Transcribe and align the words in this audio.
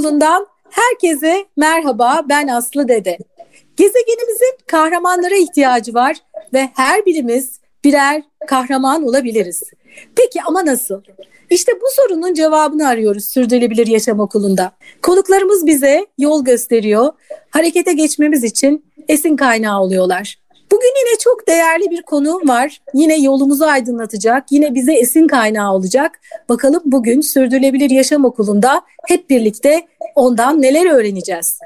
Okulundan 0.00 0.46
herkese 0.70 1.46
merhaba 1.56 2.22
ben 2.28 2.48
Aslı 2.48 2.88
Dede. 2.88 3.18
Gezegenimizin 3.76 4.58
kahramanlara 4.66 5.34
ihtiyacı 5.34 5.94
var 5.94 6.16
ve 6.52 6.68
her 6.76 7.06
birimiz 7.06 7.60
birer 7.84 8.22
kahraman 8.46 9.04
olabiliriz. 9.04 9.62
Peki 10.16 10.42
ama 10.46 10.66
nasıl? 10.66 11.02
İşte 11.50 11.72
bu 11.72 11.84
sorunun 11.90 12.34
cevabını 12.34 12.88
arıyoruz 12.88 13.24
Sürdürülebilir 13.24 13.86
Yaşam 13.86 14.20
Okulu'nda. 14.20 14.72
Konuklarımız 15.02 15.66
bize 15.66 16.06
yol 16.18 16.44
gösteriyor. 16.44 17.12
Harekete 17.50 17.92
geçmemiz 17.92 18.44
için 18.44 18.84
esin 19.08 19.36
kaynağı 19.36 19.80
oluyorlar. 19.80 20.38
Bugün 20.72 20.92
yine 21.00 21.18
çok 21.18 21.48
değerli 21.48 21.90
bir 21.90 22.02
konuğum 22.02 22.48
var. 22.48 22.78
Yine 22.94 23.20
yolumuzu 23.20 23.64
aydınlatacak, 23.64 24.52
yine 24.52 24.74
bize 24.74 24.92
esin 24.92 25.26
kaynağı 25.26 25.72
olacak. 25.72 26.20
Bakalım 26.48 26.82
bugün 26.84 27.20
Sürdürülebilir 27.20 27.90
Yaşam 27.90 28.24
Okulu'nda 28.24 28.82
hep 29.06 29.30
birlikte 29.30 29.86
ondan 30.14 30.62
neler 30.62 30.94
öğreneceğiz. 30.94 31.58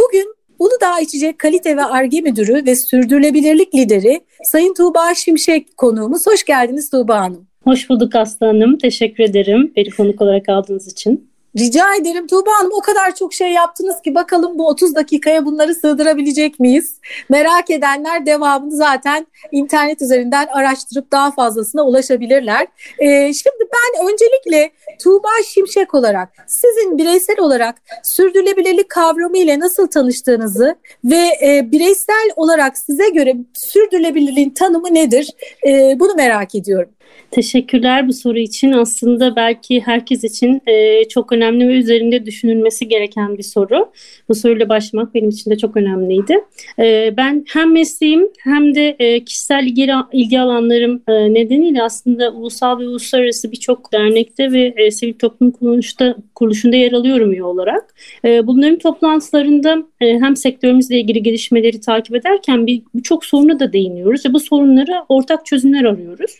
Bugün 0.00 0.34
Uludağ 0.58 1.00
İçecek 1.00 1.38
Kalite 1.38 1.76
ve 1.76 1.84
Arge 1.84 2.20
Müdürü 2.20 2.66
ve 2.66 2.76
Sürdürülebilirlik 2.76 3.74
Lideri 3.74 4.20
Sayın 4.44 4.74
Tuğba 4.74 5.14
Şimşek 5.14 5.76
konuğumuz. 5.76 6.26
Hoş 6.26 6.44
geldiniz 6.44 6.90
Tuğba 6.90 7.18
Hanım. 7.20 7.46
Hoş 7.64 7.90
bulduk 7.90 8.14
Aslı 8.14 8.46
Hanım. 8.46 8.78
Teşekkür 8.78 9.24
ederim 9.24 9.72
beni 9.76 9.90
konuk 9.90 10.22
olarak 10.22 10.48
aldığınız 10.48 10.92
için. 10.92 11.30
Rica 11.58 11.94
ederim 11.94 12.26
Tuğba 12.26 12.50
Hanım 12.58 12.70
o 12.74 12.80
kadar 12.80 13.14
çok 13.14 13.34
şey 13.34 13.52
yaptınız 13.52 14.02
ki 14.02 14.14
bakalım 14.14 14.58
bu 14.58 14.68
30 14.68 14.94
dakikaya 14.94 15.44
bunları 15.44 15.74
sığdırabilecek 15.74 16.60
miyiz? 16.60 17.00
Merak 17.28 17.70
edenler 17.70 18.26
devamını 18.26 18.76
zaten 18.76 19.26
internet 19.52 20.02
üzerinden 20.02 20.46
araştırıp 20.46 21.12
daha 21.12 21.30
fazlasına 21.30 21.82
ulaşabilirler. 21.82 22.66
Ee, 22.98 23.32
şimdi 23.32 23.56
ben 23.60 24.08
öncelikle 24.08 24.70
Tuğba 25.02 25.28
Şimşek 25.48 25.94
olarak 25.94 26.28
sizin 26.46 26.98
bireysel 26.98 27.40
olarak 27.40 27.76
sürdürülebilirlik 28.02 28.88
kavramı 28.88 29.38
ile 29.38 29.60
nasıl 29.60 29.86
tanıştığınızı 29.86 30.76
ve 31.04 31.30
e, 31.46 31.72
bireysel 31.72 32.30
olarak 32.36 32.78
size 32.78 33.08
göre 33.08 33.36
sürdürülebilirliğin 33.54 34.50
tanımı 34.50 34.94
nedir? 34.94 35.30
E, 35.66 36.00
bunu 36.00 36.14
merak 36.14 36.54
ediyorum. 36.54 36.90
Teşekkürler 37.30 38.08
bu 38.08 38.12
soru 38.12 38.38
için. 38.38 38.72
Aslında 38.72 39.36
belki 39.36 39.80
herkes 39.80 40.24
için 40.24 40.62
e, 40.66 41.04
çok 41.08 41.32
önemli 41.32 41.68
ve 41.68 41.72
üzerinde 41.72 42.26
düşünülmesi 42.26 42.88
gereken 42.88 43.38
bir 43.38 43.42
soru. 43.42 43.92
Bu 44.28 44.34
soruyla 44.34 44.68
başlamak 44.68 45.14
benim 45.14 45.28
için 45.28 45.50
de 45.50 45.58
çok 45.58 45.76
önemliydi. 45.76 46.38
E, 46.78 47.14
ben 47.16 47.44
hem 47.48 47.72
mesleğim 47.72 48.28
hem 48.38 48.74
de 48.74 48.96
e, 48.98 49.24
kişisel 49.24 49.64
ilgi, 49.64 49.90
ilgi 50.12 50.40
alanlarım 50.40 51.02
e, 51.08 51.34
nedeniyle 51.34 51.82
aslında 51.82 52.30
ulusal 52.30 52.78
ve 52.78 52.88
uluslararası 52.88 53.52
birçok 53.52 53.92
dernekte 53.92 54.52
ve 54.52 54.74
e, 54.76 54.90
sivil 54.90 55.14
toplum 55.14 55.50
kuruluşta, 55.50 56.16
kuruluşunda 56.34 56.76
yer 56.76 56.92
alıyorum 56.92 57.32
üye 57.32 57.44
olarak. 57.44 57.94
E, 58.24 58.46
bunların 58.46 58.78
toplantılarında 58.78 59.84
e, 60.00 60.18
hem 60.18 60.36
sektörümüzle 60.36 61.00
ilgili 61.00 61.22
gelişmeleri 61.22 61.80
takip 61.80 62.16
ederken 62.16 62.66
birçok 62.66 63.22
bir 63.22 63.26
soruna 63.26 63.60
da 63.60 63.72
değiniyoruz 63.72 64.26
ve 64.26 64.32
bu 64.32 64.40
sorunlara 64.40 65.06
ortak 65.08 65.46
çözümler 65.46 65.84
arıyoruz. 65.84 66.30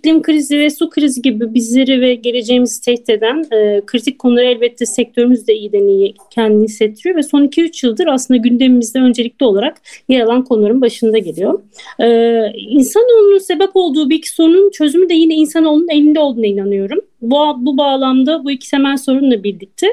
İklim 0.00 0.22
krizi 0.22 0.58
ve 0.58 0.70
su 0.70 0.90
krizi 0.90 1.22
gibi 1.22 1.54
bizleri 1.54 2.00
ve 2.00 2.14
geleceğimizi 2.14 2.80
tehdit 2.80 3.10
eden 3.10 3.44
e, 3.52 3.80
kritik 3.86 4.18
konular 4.18 4.42
elbette 4.42 4.86
sektörümüz 4.86 5.46
de 5.46 5.54
iyiden 5.54 5.88
iyi 5.88 6.14
kendini 6.30 6.64
hissettiriyor 6.64 7.16
ve 7.16 7.22
son 7.22 7.46
2-3 7.46 7.86
yıldır 7.86 8.06
aslında 8.06 8.38
gündemimizde 8.38 8.98
öncelikli 8.98 9.44
olarak 9.44 9.76
yer 10.08 10.20
alan 10.20 10.44
konuların 10.44 10.80
başında 10.80 11.18
geliyor. 11.18 11.60
E, 11.98 12.06
insanoğlunun 12.56 13.38
sebep 13.38 13.70
olduğu 13.74 14.10
bir 14.10 14.16
iki 14.16 14.30
sorunun 14.30 14.70
çözümü 14.70 15.08
de 15.08 15.14
yine 15.14 15.34
insanoğlunun 15.34 15.88
elinde 15.88 16.20
olduğuna 16.20 16.46
inanıyorum. 16.46 17.00
Bu, 17.22 17.36
bu 17.58 17.78
bağlamda 17.78 18.44
bu 18.44 18.50
iki 18.50 18.70
temel 18.70 18.96
sorunla 18.96 19.44
birlikte 19.44 19.86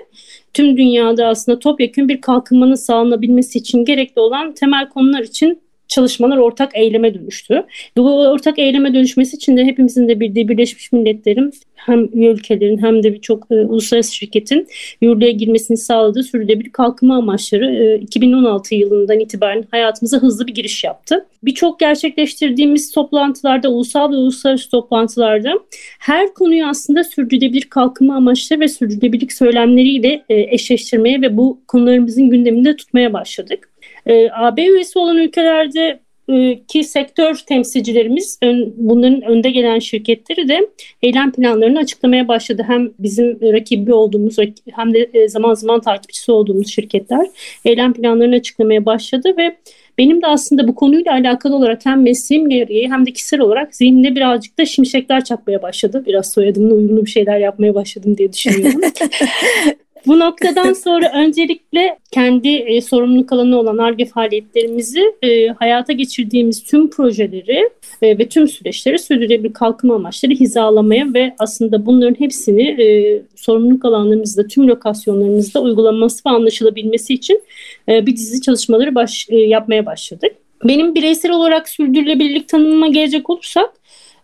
tüm 0.53 0.77
dünyada 0.77 1.27
aslında 1.27 1.59
topyekun 1.59 2.09
bir 2.09 2.21
kalkınmanın 2.21 2.75
sağlanabilmesi 2.75 3.59
için 3.59 3.85
gerekli 3.85 4.19
olan 4.19 4.53
temel 4.53 4.89
konular 4.89 5.21
için 5.21 5.66
çalışmalar 5.87 6.37
ortak 6.37 6.77
eyleme 6.77 7.13
dönüştü. 7.13 7.63
Bu 7.97 8.21
ortak 8.21 8.59
eyleme 8.59 8.93
dönüşmesi 8.93 9.35
için 9.35 9.57
de 9.57 9.65
hepimizin 9.65 10.07
de 10.07 10.19
bildiği 10.19 10.47
Birleşmiş 10.47 10.91
Milletler'in 10.91 11.53
hem 11.75 12.03
ülkelerin 12.13 12.77
hem 12.77 13.03
de 13.03 13.13
birçok 13.13 13.51
e, 13.51 13.55
uluslararası 13.55 14.15
şirketin 14.15 14.67
yürürlüğe 15.01 15.31
girmesini 15.31 15.77
sağladığı 15.77 16.23
sürdürülebilir 16.23 16.71
kalkınma 16.71 17.17
amaçları 17.17 17.75
e, 17.75 17.99
2016 17.99 18.75
yılından 18.75 19.19
itibaren 19.19 19.63
hayatımıza 19.71 20.17
hızlı 20.17 20.47
bir 20.47 20.53
giriş 20.53 20.83
yaptı. 20.83 21.25
Birçok 21.43 21.79
gerçekleştirdiğimiz 21.79 22.91
toplantılarda, 22.91 23.69
ulusal 23.69 24.11
ve 24.11 24.15
uluslararası 24.15 24.69
toplantılarda 24.69 25.53
her 25.99 26.33
konuyu 26.33 26.65
aslında 26.65 27.03
sürdürülebilir 27.03 27.63
kalkınma 27.63 28.15
amaçları 28.15 28.59
ve 28.59 28.67
sürdürülebilirlik 28.67 29.33
söylemleriyle 29.33 30.23
e, 30.29 30.35
eşleştirmeye 30.53 31.21
ve 31.21 31.37
bu 31.37 31.61
konularımızın 31.67 32.29
gündeminde 32.29 32.75
tutmaya 32.75 33.13
başladık. 33.13 33.69
E, 34.07 34.29
AB 34.31 34.67
üyesi 34.67 34.99
olan 34.99 35.17
ülkelerde 35.17 35.99
e, 36.29 36.59
ki 36.67 36.83
sektör 36.83 37.35
temsilcilerimiz 37.47 38.39
ön, 38.41 38.73
bunların 38.77 39.21
önde 39.21 39.49
gelen 39.49 39.79
şirketleri 39.79 40.47
de 40.47 40.69
eylem 41.01 41.31
planlarını 41.31 41.79
açıklamaya 41.79 42.27
başladı. 42.27 42.63
Hem 42.67 42.91
bizim 42.99 43.41
rakibi 43.41 43.93
olduğumuz 43.93 44.35
hem 44.71 44.93
de 44.93 45.09
e, 45.13 45.29
zaman 45.29 45.53
zaman 45.53 45.81
takipçisi 45.81 46.31
olduğumuz 46.31 46.67
şirketler 46.67 47.27
eylem 47.65 47.93
planlarını 47.93 48.35
açıklamaya 48.35 48.85
başladı 48.85 49.33
ve 49.37 49.57
benim 49.97 50.21
de 50.21 50.27
aslında 50.27 50.67
bu 50.67 50.75
konuyla 50.75 51.11
alakalı 51.11 51.55
olarak 51.55 51.85
hem 51.85 52.03
mesleğim 52.03 52.49
gereği 52.49 52.91
hem 52.91 53.05
de 53.05 53.11
kişisel 53.11 53.39
olarak 53.39 53.75
zihnimde 53.75 54.15
birazcık 54.15 54.59
da 54.59 54.65
şimşekler 54.65 55.23
çakmaya 55.23 55.61
başladı. 55.61 56.03
Biraz 56.05 56.31
soyadımla 56.31 56.73
uyumlu 56.73 57.05
bir 57.05 57.09
şeyler 57.09 57.39
yapmaya 57.39 57.75
başladım 57.75 58.17
diye 58.17 58.33
düşünüyorum. 58.33 58.81
Bu 60.05 60.19
noktadan 60.19 60.73
sonra 60.73 61.11
öncelikle 61.15 61.97
kendi 62.11 62.49
e, 62.49 62.81
sorumluluk 62.81 63.31
alanı 63.31 63.59
olan 63.59 63.77
ARGE 63.77 64.05
faaliyetlerimizi 64.05 65.13
e, 65.23 65.47
hayata 65.47 65.93
geçirdiğimiz 65.93 66.63
tüm 66.63 66.89
projeleri 66.89 67.69
e, 68.01 68.19
ve 68.19 68.29
tüm 68.29 68.47
süreçleri 68.47 68.99
sürdürülebilir 68.99 69.53
kalkınma 69.53 69.95
amaçları 69.95 70.31
hizalamaya 70.31 71.13
ve 71.13 71.35
aslında 71.39 71.85
bunların 71.85 72.19
hepsini 72.19 72.63
e, 72.63 73.21
sorumluluk 73.35 73.85
alanlarımızda, 73.85 74.47
tüm 74.47 74.67
lokasyonlarımızda 74.67 75.61
uygulaması 75.61 76.21
ve 76.25 76.29
anlaşılabilmesi 76.29 77.13
için 77.13 77.41
e, 77.89 78.05
bir 78.05 78.15
dizi 78.15 78.41
çalışmaları 78.41 78.95
baş, 78.95 79.27
e, 79.29 79.35
yapmaya 79.35 79.85
başladık. 79.85 80.31
Benim 80.63 80.95
bireysel 80.95 81.31
olarak 81.31 81.69
sürdürülebilirlik 81.69 82.49
tanımıma 82.49 82.87
gelecek 82.87 83.29
olursak 83.29 83.69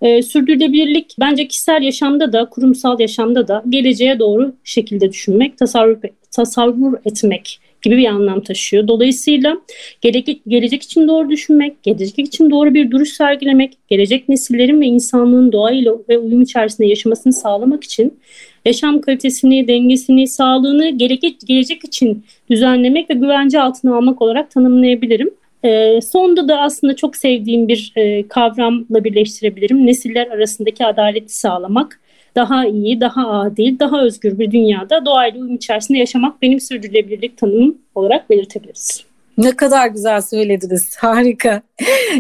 e, 0.04 0.22
sürdürülebilirlik 0.22 1.16
bence 1.20 1.48
kişisel 1.48 1.82
yaşamda 1.82 2.34
da 2.34 2.46
kurumsal 2.46 3.00
yaşamda 3.00 3.48
da 3.48 3.64
geleceğe 3.70 4.20
doğru 4.20 4.56
şekilde 4.64 5.12
düşünmek, 5.12 5.58
tasarruf, 5.58 6.04
tasarruf 6.32 6.94
etmek 7.06 7.60
gibi 7.82 7.98
bir 7.98 8.08
anlam 8.08 8.42
taşıyor. 8.42 8.88
Dolayısıyla 8.88 9.58
gelecek, 10.02 10.42
gelecek 10.48 10.84
için 10.84 11.08
doğru 11.08 11.30
düşünmek, 11.30 11.84
gelecek 11.84 12.28
için 12.28 12.52
doğru 12.52 12.74
bir 12.74 12.92
duruş 12.92 13.10
sergilemek, 13.10 13.78
gelecek 13.88 14.30
nesillerin 14.30 14.82
ve 14.82 14.86
insanlığın 14.86 15.52
doğayla 15.52 15.96
ve 16.10 16.18
uyum 16.18 16.42
içerisinde 16.42 16.88
yaşamasını 16.88 17.34
sağlamak 17.34 17.84
için 17.84 18.20
yaşam 18.66 19.02
kalitesini, 19.02 19.68
dengesini, 19.68 20.28
sağlığını 20.28 20.90
gelecek, 20.90 21.36
gelecek 21.46 21.86
için 21.86 22.24
düzenlemek 22.50 23.10
ve 23.10 23.14
güvence 23.14 23.62
altına 23.62 23.98
almak 23.98 24.22
olarak 24.22 24.52
tanımlayabilirim. 24.52 25.30
E, 25.64 26.02
sonda 26.02 26.48
da 26.48 26.62
aslında 26.62 26.96
çok 26.96 27.16
sevdiğim 27.16 27.68
bir 27.68 27.94
e, 27.96 28.28
kavramla 28.28 29.04
birleştirebilirim. 29.04 29.88
Nesiller 29.88 30.28
arasındaki 30.28 30.86
adaleti 30.86 31.38
sağlamak, 31.38 32.00
daha 32.36 32.66
iyi, 32.68 33.02
daha 33.02 33.30
adil, 33.30 33.80
daha 33.80 34.02
özgür 34.02 34.40
bir 34.40 34.52
dünyada 34.52 35.06
doğayla 35.06 35.40
uyum 35.40 35.56
içerisinde 35.56 35.98
yaşamak 35.98 36.42
benim 36.42 36.60
sürdürülebilirlik 36.60 37.38
tanımım 37.38 37.78
olarak 37.96 38.30
belirtebiliriz. 38.30 39.13
Ne 39.38 39.52
kadar 39.56 39.88
güzel 39.88 40.22
söylediniz. 40.22 40.96
Harika. 41.00 41.62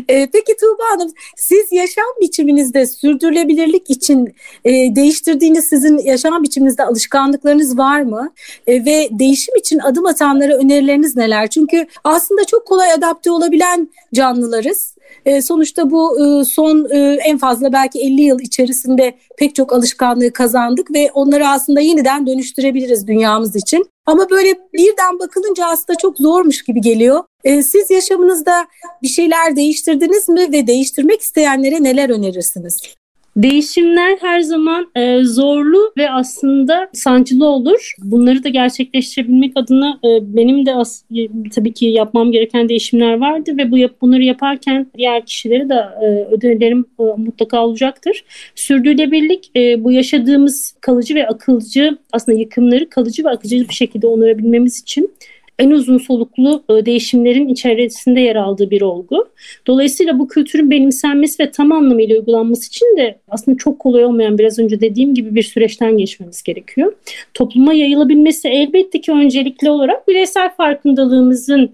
E, 0.07 0.27
peki 0.33 0.55
Tuğba 0.59 0.83
Hanım 0.91 1.11
siz 1.37 1.71
yaşam 1.71 2.05
biçiminizde 2.21 2.85
sürdürülebilirlik 2.85 3.89
için 3.89 4.35
e, 4.65 4.71
değiştirdiğiniz 4.71 5.65
sizin 5.65 5.97
yaşam 5.97 6.43
biçiminizde 6.43 6.83
alışkanlıklarınız 6.83 7.77
var 7.77 8.01
mı? 8.01 8.33
E, 8.67 8.85
ve 8.85 9.09
değişim 9.11 9.55
için 9.55 9.79
adım 9.79 10.05
atanlara 10.05 10.57
önerileriniz 10.57 11.15
neler? 11.15 11.47
Çünkü 11.47 11.87
aslında 12.03 12.45
çok 12.45 12.67
kolay 12.67 12.91
adapte 12.91 13.31
olabilen 13.31 13.89
canlılarız. 14.13 14.92
E, 15.25 15.41
sonuçta 15.41 15.91
bu 15.91 16.19
e, 16.19 16.45
son 16.45 16.87
e, 16.91 17.17
en 17.25 17.37
fazla 17.37 17.73
belki 17.73 17.99
50 17.99 18.21
yıl 18.21 18.39
içerisinde 18.39 19.13
pek 19.37 19.55
çok 19.55 19.73
alışkanlığı 19.73 20.33
kazandık 20.33 20.93
ve 20.93 21.11
onları 21.13 21.47
aslında 21.47 21.79
yeniden 21.79 22.27
dönüştürebiliriz 22.27 23.07
dünyamız 23.07 23.55
için. 23.55 23.85
Ama 24.05 24.29
böyle 24.29 24.59
birden 24.73 25.19
bakılınca 25.19 25.65
aslında 25.65 25.97
çok 25.97 26.17
zormuş 26.17 26.63
gibi 26.63 26.81
geliyor. 26.81 27.23
Ee, 27.43 27.63
siz 27.63 27.89
yaşamınızda 27.91 28.67
bir 29.01 29.07
şeyler 29.07 29.55
değiştirdiniz 29.55 30.29
mi 30.29 30.51
ve 30.51 30.67
değiştirmek 30.67 31.21
isteyenlere 31.21 31.83
neler 31.83 32.09
önerirsiniz? 32.09 32.95
Değişimler 33.35 34.17
her 34.21 34.39
zaman 34.41 34.91
e, 34.95 35.23
zorlu 35.23 35.93
ve 35.97 36.11
aslında 36.11 36.89
sancılı 36.93 37.45
olur. 37.45 37.93
Bunları 38.03 38.43
da 38.43 38.49
gerçekleştirebilmek 38.49 39.51
adına 39.55 39.99
e, 40.03 40.35
benim 40.35 40.65
de 40.65 40.75
as- 40.75 41.03
e, 41.15 41.27
tabii 41.55 41.73
ki 41.73 41.85
yapmam 41.85 42.31
gereken 42.31 42.69
değişimler 42.69 43.13
vardı 43.19 43.57
ve 43.57 43.71
bu 43.71 43.77
yap- 43.77 44.01
bunları 44.01 44.23
yaparken 44.23 44.87
diğer 44.97 45.25
kişileri 45.25 45.69
de 45.69 45.73
e, 46.01 46.05
ödevlerim 46.31 46.85
e, 46.99 47.03
mutlaka 47.03 47.65
olacaktır. 47.65 48.23
Sürdürülebilirlik 48.55 49.51
e, 49.55 49.83
bu 49.83 49.91
yaşadığımız 49.91 50.75
kalıcı 50.81 51.15
ve 51.15 51.27
akılcı 51.27 51.97
aslında 52.11 52.37
yıkımları 52.39 52.89
kalıcı 52.89 53.23
ve 53.25 53.29
akıcı 53.29 53.69
bir 53.69 53.73
şekilde 53.73 54.07
onarabilmemiz 54.07 54.81
için 54.81 55.11
en 55.59 55.71
uzun 55.71 55.97
soluklu 55.97 56.63
e, 56.69 56.85
değişimlerin 56.85 57.47
içerisinde 57.47 58.19
yer 58.19 58.35
aldığı 58.35 58.69
bir 58.69 58.81
olgu. 58.81 59.27
Dolayısıyla 59.67 60.19
bu 60.19 60.27
kültürün 60.27 60.71
benimsenmesi 60.71 61.43
ve 61.43 61.51
tam 61.51 61.71
anlamıyla 61.71 62.15
uygulanması 62.15 62.67
için 62.67 62.97
de 62.97 63.19
aslında 63.27 63.57
çok 63.57 63.79
kolay 63.79 64.05
olmayan 64.05 64.37
biraz 64.37 64.59
önce 64.59 64.81
dediğim 64.81 65.15
gibi 65.15 65.35
bir 65.35 65.43
süreçten 65.43 65.97
geçmemiz 65.97 66.43
gerekiyor. 66.43 66.93
Topluma 67.33 67.73
yayılabilmesi 67.73 68.47
elbette 68.47 69.01
ki 69.01 69.11
öncelikli 69.11 69.69
olarak 69.69 70.07
bireysel 70.07 70.49
farkındalığımızın 70.55 71.71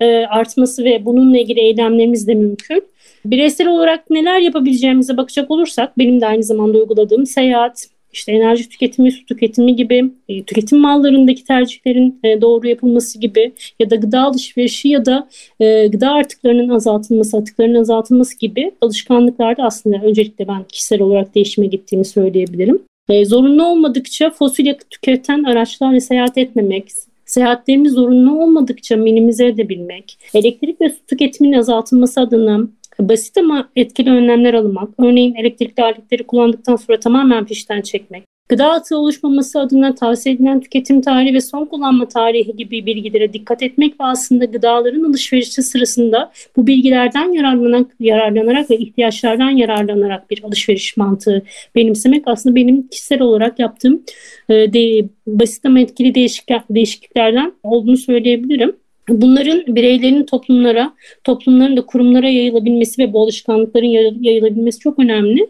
e, 0.00 0.06
artması 0.06 0.84
ve 0.84 1.04
bununla 1.04 1.38
ilgili 1.38 1.60
eylemlerimiz 1.60 2.28
de 2.28 2.34
mümkün. 2.34 2.82
Bireysel 3.24 3.68
olarak 3.68 4.10
neler 4.10 4.40
yapabileceğimize 4.40 5.16
bakacak 5.16 5.50
olursak 5.50 5.98
benim 5.98 6.20
de 6.20 6.26
aynı 6.26 6.42
zamanda 6.42 6.78
uyguladığım 6.78 7.26
seyahat, 7.26 7.86
işte 8.12 8.32
enerji 8.32 8.68
tüketimi, 8.68 9.12
su 9.12 9.24
tüketimi 9.24 9.76
gibi, 9.76 10.10
e, 10.28 10.42
tüketim 10.42 10.78
mallarındaki 10.78 11.44
tercihlerin 11.44 12.20
e, 12.24 12.40
doğru 12.40 12.68
yapılması 12.68 13.20
gibi 13.20 13.52
ya 13.80 13.90
da 13.90 13.96
gıda 13.96 14.20
alışverişi 14.20 14.88
ya 14.88 15.06
da 15.06 15.28
e, 15.60 15.86
gıda 15.86 16.10
artıklarının 16.10 16.68
azaltılması, 16.68 17.36
atıklarının 17.36 17.80
azaltılması 17.80 18.38
gibi 18.38 18.70
alışkanlıklarda 18.80 19.62
aslında 19.62 19.96
öncelikle 19.96 20.48
ben 20.48 20.64
kişisel 20.64 21.02
olarak 21.02 21.34
değişime 21.34 21.66
gittiğimi 21.66 22.04
söyleyebilirim. 22.04 22.82
E, 23.08 23.24
zorunlu 23.24 23.64
olmadıkça 23.64 24.30
fosil 24.30 24.66
yakıt 24.66 24.90
tüketen 24.90 25.44
araçlarla 25.44 26.00
seyahat 26.00 26.38
etmemek, 26.38 26.88
seyahatlerimiz 27.26 27.92
zorunlu 27.92 28.42
olmadıkça 28.42 28.96
minimize 28.96 29.46
edebilmek, 29.46 30.18
elektrik 30.34 30.80
ve 30.80 30.90
su 30.90 31.06
tüketiminin 31.06 31.58
azaltılması 31.58 32.20
adına 32.20 32.68
basit 33.08 33.38
ama 33.38 33.68
etkili 33.76 34.10
önlemler 34.10 34.54
almak, 34.54 34.88
örneğin 34.98 35.34
elektrikli 35.34 35.82
aletleri 35.82 36.26
kullandıktan 36.26 36.76
sonra 36.76 37.00
tamamen 37.00 37.44
fişten 37.44 37.80
çekmek, 37.80 38.24
gıda 38.50 38.70
atığı 38.70 38.98
oluşmaması 38.98 39.60
adına 39.60 39.94
tavsiye 39.94 40.34
edilen 40.34 40.60
tüketim 40.60 41.00
tarihi 41.00 41.34
ve 41.34 41.40
son 41.40 41.66
kullanma 41.66 42.08
tarihi 42.08 42.56
gibi 42.56 42.86
bilgilere 42.86 43.32
dikkat 43.32 43.62
etmek 43.62 44.00
ve 44.00 44.04
aslında 44.04 44.44
gıdaların 44.44 45.04
alışverişi 45.04 45.62
sırasında 45.62 46.32
bu 46.56 46.66
bilgilerden 46.66 47.32
yararlanarak, 47.32 47.86
yararlanarak 48.00 48.70
ve 48.70 48.76
ihtiyaçlardan 48.76 49.50
yararlanarak 49.50 50.30
bir 50.30 50.44
alışveriş 50.44 50.96
mantığı 50.96 51.42
benimsemek 51.74 52.22
aslında 52.26 52.54
benim 52.54 52.88
kişisel 52.88 53.22
olarak 53.22 53.58
yaptığım 53.58 54.02
e, 54.48 54.72
de, 54.72 55.08
basit 55.26 55.66
ama 55.66 55.80
etkili 55.80 56.14
değişiklik, 56.14 56.62
değişikliklerden 56.70 57.52
olduğunu 57.62 57.96
söyleyebilirim. 57.96 58.76
Bunların 59.10 59.76
bireylerin 59.76 60.24
toplumlara, 60.24 60.94
toplumların 61.24 61.76
da 61.76 61.86
kurumlara 61.86 62.28
yayılabilmesi 62.28 63.02
ve 63.02 63.12
bu 63.12 63.22
alışkanlıkların 63.22 64.22
yayılabilmesi 64.22 64.78
çok 64.78 64.98
önemli. 64.98 65.46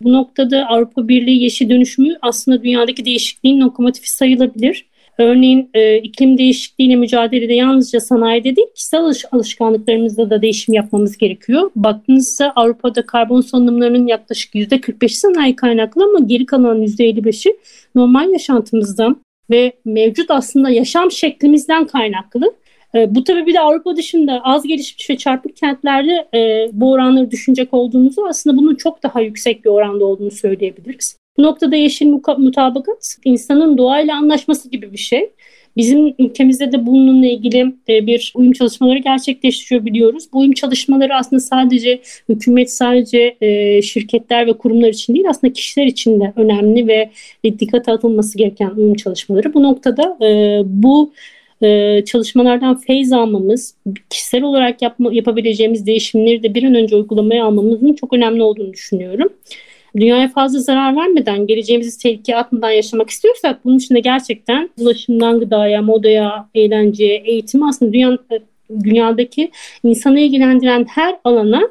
Bu 0.00 0.12
noktada 0.12 0.66
Avrupa 0.66 1.08
Birliği 1.08 1.42
yeşil 1.42 1.70
dönüşümü 1.70 2.16
aslında 2.22 2.62
dünyadaki 2.62 3.04
değişikliğin 3.04 3.60
lokomotifi 3.60 4.12
sayılabilir. 4.12 4.86
Örneğin 5.18 5.70
e, 5.74 5.98
iklim 5.98 6.38
değişikliğiyle 6.38 6.96
mücadelede 6.96 7.54
yalnızca 7.54 8.00
sanayide 8.00 8.56
değil, 8.56 8.68
kişisel 8.74 9.00
alış 9.00 9.24
alışkanlıklarımızda 9.32 10.30
da 10.30 10.42
değişim 10.42 10.74
yapmamız 10.74 11.18
gerekiyor. 11.18 11.70
Baktığınızda 11.76 12.52
Avrupa'da 12.56 13.06
karbon 13.06 13.40
salınımlarının 13.40 14.06
yaklaşık 14.06 14.54
%45'i 14.54 15.08
sanayi 15.08 15.56
kaynaklı 15.56 16.04
ama 16.04 16.26
geri 16.26 16.46
kalan 16.46 16.82
%55'i 16.82 17.56
normal 17.94 18.30
yaşantımızdan 18.30 19.25
ve 19.50 19.72
mevcut 19.84 20.30
aslında 20.30 20.70
yaşam 20.70 21.10
şeklimizden 21.10 21.86
kaynaklı. 21.86 22.54
E, 22.94 23.14
bu 23.14 23.24
tabii 23.24 23.46
bir 23.46 23.54
de 23.54 23.60
Avrupa 23.60 23.96
dışında 23.96 24.40
az 24.44 24.62
gelişmiş 24.62 25.10
ve 25.10 25.16
çarpık 25.16 25.56
kentlerde 25.56 26.28
e, 26.34 26.68
bu 26.72 26.92
oranları 26.92 27.30
düşünecek 27.30 27.74
olduğumuzu 27.74 28.26
aslında 28.28 28.56
bunun 28.56 28.74
çok 28.74 29.02
daha 29.02 29.20
yüksek 29.20 29.64
bir 29.64 29.70
oranda 29.70 30.04
olduğunu 30.04 30.30
söyleyebiliriz. 30.30 31.16
Bu 31.38 31.42
noktada 31.42 31.76
yeşil 31.76 32.06
mutabakat 32.38 33.16
insanın 33.24 33.78
doğayla 33.78 34.16
anlaşması 34.16 34.70
gibi 34.70 34.92
bir 34.92 34.98
şey. 34.98 35.32
Bizim 35.76 36.14
ülkemizde 36.18 36.72
de 36.72 36.86
bununla 36.86 37.26
ilgili 37.26 37.74
e, 37.88 38.06
bir 38.06 38.32
uyum 38.34 38.52
çalışmaları 38.52 38.98
gerçekleştiriyor 38.98 39.84
biliyoruz. 39.84 40.24
Bu 40.32 40.38
uyum 40.38 40.52
çalışmaları 40.52 41.14
aslında 41.14 41.40
sadece 41.40 42.00
hükümet, 42.28 42.72
sadece 42.72 43.36
e, 43.40 43.82
şirketler 43.82 44.46
ve 44.46 44.52
kurumlar 44.52 44.88
için 44.88 45.14
değil 45.14 45.26
aslında 45.30 45.52
kişiler 45.52 45.86
için 45.86 46.20
de 46.20 46.32
önemli 46.36 46.88
ve 46.88 47.10
dikkate 47.44 47.92
atılması 47.92 48.38
gereken 48.38 48.70
uyum 48.76 48.94
çalışmaları. 48.94 49.54
Bu 49.54 49.62
noktada 49.62 50.18
e, 50.26 50.60
bu 50.64 51.12
çalışmalardan 52.04 52.76
feyz 52.76 53.12
almamız, 53.12 53.74
kişisel 54.10 54.42
olarak 54.42 54.82
yapma, 54.82 55.12
yapabileceğimiz 55.12 55.86
değişimleri 55.86 56.42
de 56.42 56.54
bir 56.54 56.62
an 56.62 56.74
önce 56.74 56.96
uygulamaya 56.96 57.44
almamızın 57.44 57.94
çok 57.94 58.12
önemli 58.12 58.42
olduğunu 58.42 58.72
düşünüyorum. 58.72 59.28
Dünyaya 59.96 60.28
fazla 60.28 60.58
zarar 60.58 60.96
vermeden, 60.96 61.46
geleceğimizi 61.46 61.98
tehlikeye 61.98 62.38
atmadan 62.38 62.70
yaşamak 62.70 63.10
istiyorsak 63.10 63.64
bunun 63.64 63.78
için 63.78 63.94
de 63.94 64.00
gerçekten 64.00 64.70
ulaşımdan 64.78 65.40
gıdaya, 65.40 65.82
modaya, 65.82 66.48
eğlenceye, 66.54 67.22
eğitime 67.24 67.66
aslında 67.66 67.92
dünya, 67.92 68.18
dünyadaki 68.84 69.50
insanı 69.82 70.20
ilgilendiren 70.20 70.86
her 70.88 71.16
alana 71.24 71.62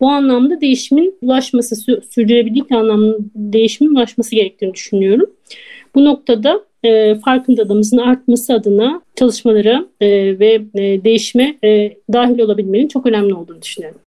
bu 0.00 0.10
anlamda 0.10 0.60
değişimin 0.60 1.18
ulaşması, 1.22 1.76
sürdürülebilirlik 2.10 2.72
anlamda 2.72 3.16
değişimin 3.34 3.94
ulaşması 3.94 4.34
gerektiğini 4.34 4.74
düşünüyorum. 4.74 5.30
Bu 5.94 6.04
noktada 6.04 6.60
e, 6.84 7.14
farkındalığımızın 7.14 7.98
artması 7.98 8.54
adına 8.54 9.02
çalışmalara 9.16 9.86
e, 10.00 10.38
ve 10.38 10.62
e, 10.74 11.04
değişime 11.04 11.58
e, 11.64 11.96
dahil 12.12 12.38
olabilmenin 12.38 12.88
çok 12.88 13.06
önemli 13.06 13.34
olduğunu 13.34 13.62
düşünüyorum. 13.62 14.00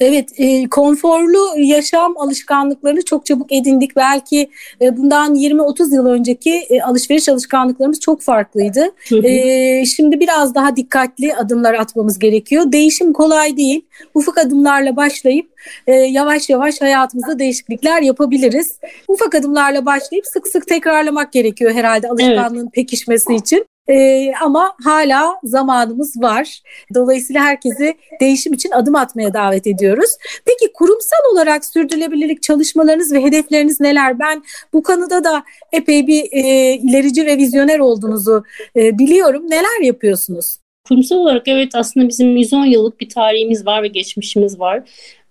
Evet, 0.00 0.28
e, 0.36 0.68
konforlu 0.68 1.48
yaşam 1.56 2.18
alışkanlıklarını 2.18 3.04
çok 3.04 3.26
çabuk 3.26 3.52
edindik. 3.52 3.96
Belki 3.96 4.50
e, 4.80 4.96
bundan 4.96 5.34
20-30 5.34 5.94
yıl 5.94 6.06
önceki 6.06 6.54
e, 6.54 6.82
alışveriş 6.82 7.28
alışkanlıklarımız 7.28 8.00
çok 8.00 8.22
farklıydı. 8.22 8.90
E, 9.24 9.86
şimdi 9.86 10.20
biraz 10.20 10.54
daha 10.54 10.76
dikkatli 10.76 11.34
adımlar 11.34 11.74
atmamız 11.74 12.18
gerekiyor. 12.18 12.72
Değişim 12.72 13.12
kolay 13.12 13.56
değil. 13.56 13.84
Ufak 14.14 14.38
adımlarla 14.38 14.96
başlayıp 14.96 15.54
e, 15.86 15.92
yavaş 15.92 16.50
yavaş 16.50 16.80
hayatımızda 16.80 17.38
değişiklikler 17.38 18.02
yapabiliriz. 18.02 18.78
Ufak 19.08 19.34
adımlarla 19.34 19.86
başlayıp 19.86 20.26
sık 20.26 20.48
sık 20.48 20.66
tekrarlamak 20.66 21.32
gerekiyor 21.32 21.72
herhalde 21.72 22.08
alışkanlığın 22.08 22.62
evet. 22.62 22.72
pekişmesi 22.72 23.34
için. 23.34 23.66
Ee, 23.88 24.32
ama 24.42 24.72
hala 24.84 25.40
zamanımız 25.44 26.22
var. 26.22 26.62
Dolayısıyla 26.94 27.44
herkesi 27.44 27.94
değişim 28.20 28.52
için 28.52 28.70
adım 28.70 28.94
atmaya 28.94 29.34
davet 29.34 29.66
ediyoruz. 29.66 30.10
Peki 30.46 30.72
kurumsal 30.72 31.32
olarak 31.32 31.64
sürdürülebilirlik 31.64 32.42
çalışmalarınız 32.42 33.12
ve 33.12 33.22
hedefleriniz 33.22 33.80
neler? 33.80 34.18
Ben 34.18 34.42
bu 34.72 34.82
konuda 34.82 35.24
da 35.24 35.44
epey 35.72 36.06
bir 36.06 36.24
e, 36.32 36.74
ilerici 36.74 37.26
ve 37.26 37.36
vizyoner 37.36 37.78
olduğunuzu 37.78 38.44
e, 38.76 38.98
biliyorum. 38.98 39.50
Neler 39.50 39.82
yapıyorsunuz? 39.82 40.58
Kurumsal 40.88 41.16
olarak 41.16 41.48
evet 41.48 41.74
aslında 41.74 42.08
bizim 42.08 42.36
110 42.36 42.64
yıllık 42.64 43.00
bir 43.00 43.08
tarihimiz 43.08 43.66
var 43.66 43.82
ve 43.82 43.88
geçmişimiz 43.88 44.60
var. 44.60 44.82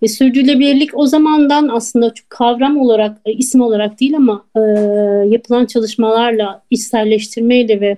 Ve 0.02 0.08
sürdürülebilirlik 0.08 0.98
o 0.98 1.06
zamandan 1.06 1.68
aslında 1.68 2.14
kavram 2.28 2.78
olarak, 2.78 3.18
e, 3.26 3.32
isim 3.32 3.60
olarak 3.60 4.00
değil 4.00 4.16
ama 4.16 4.44
e, 4.56 4.60
yapılan 5.28 5.66
çalışmalarla, 5.66 6.62
içselleştirmeyle 6.70 7.80
ve 7.80 7.86
e, 7.86 7.96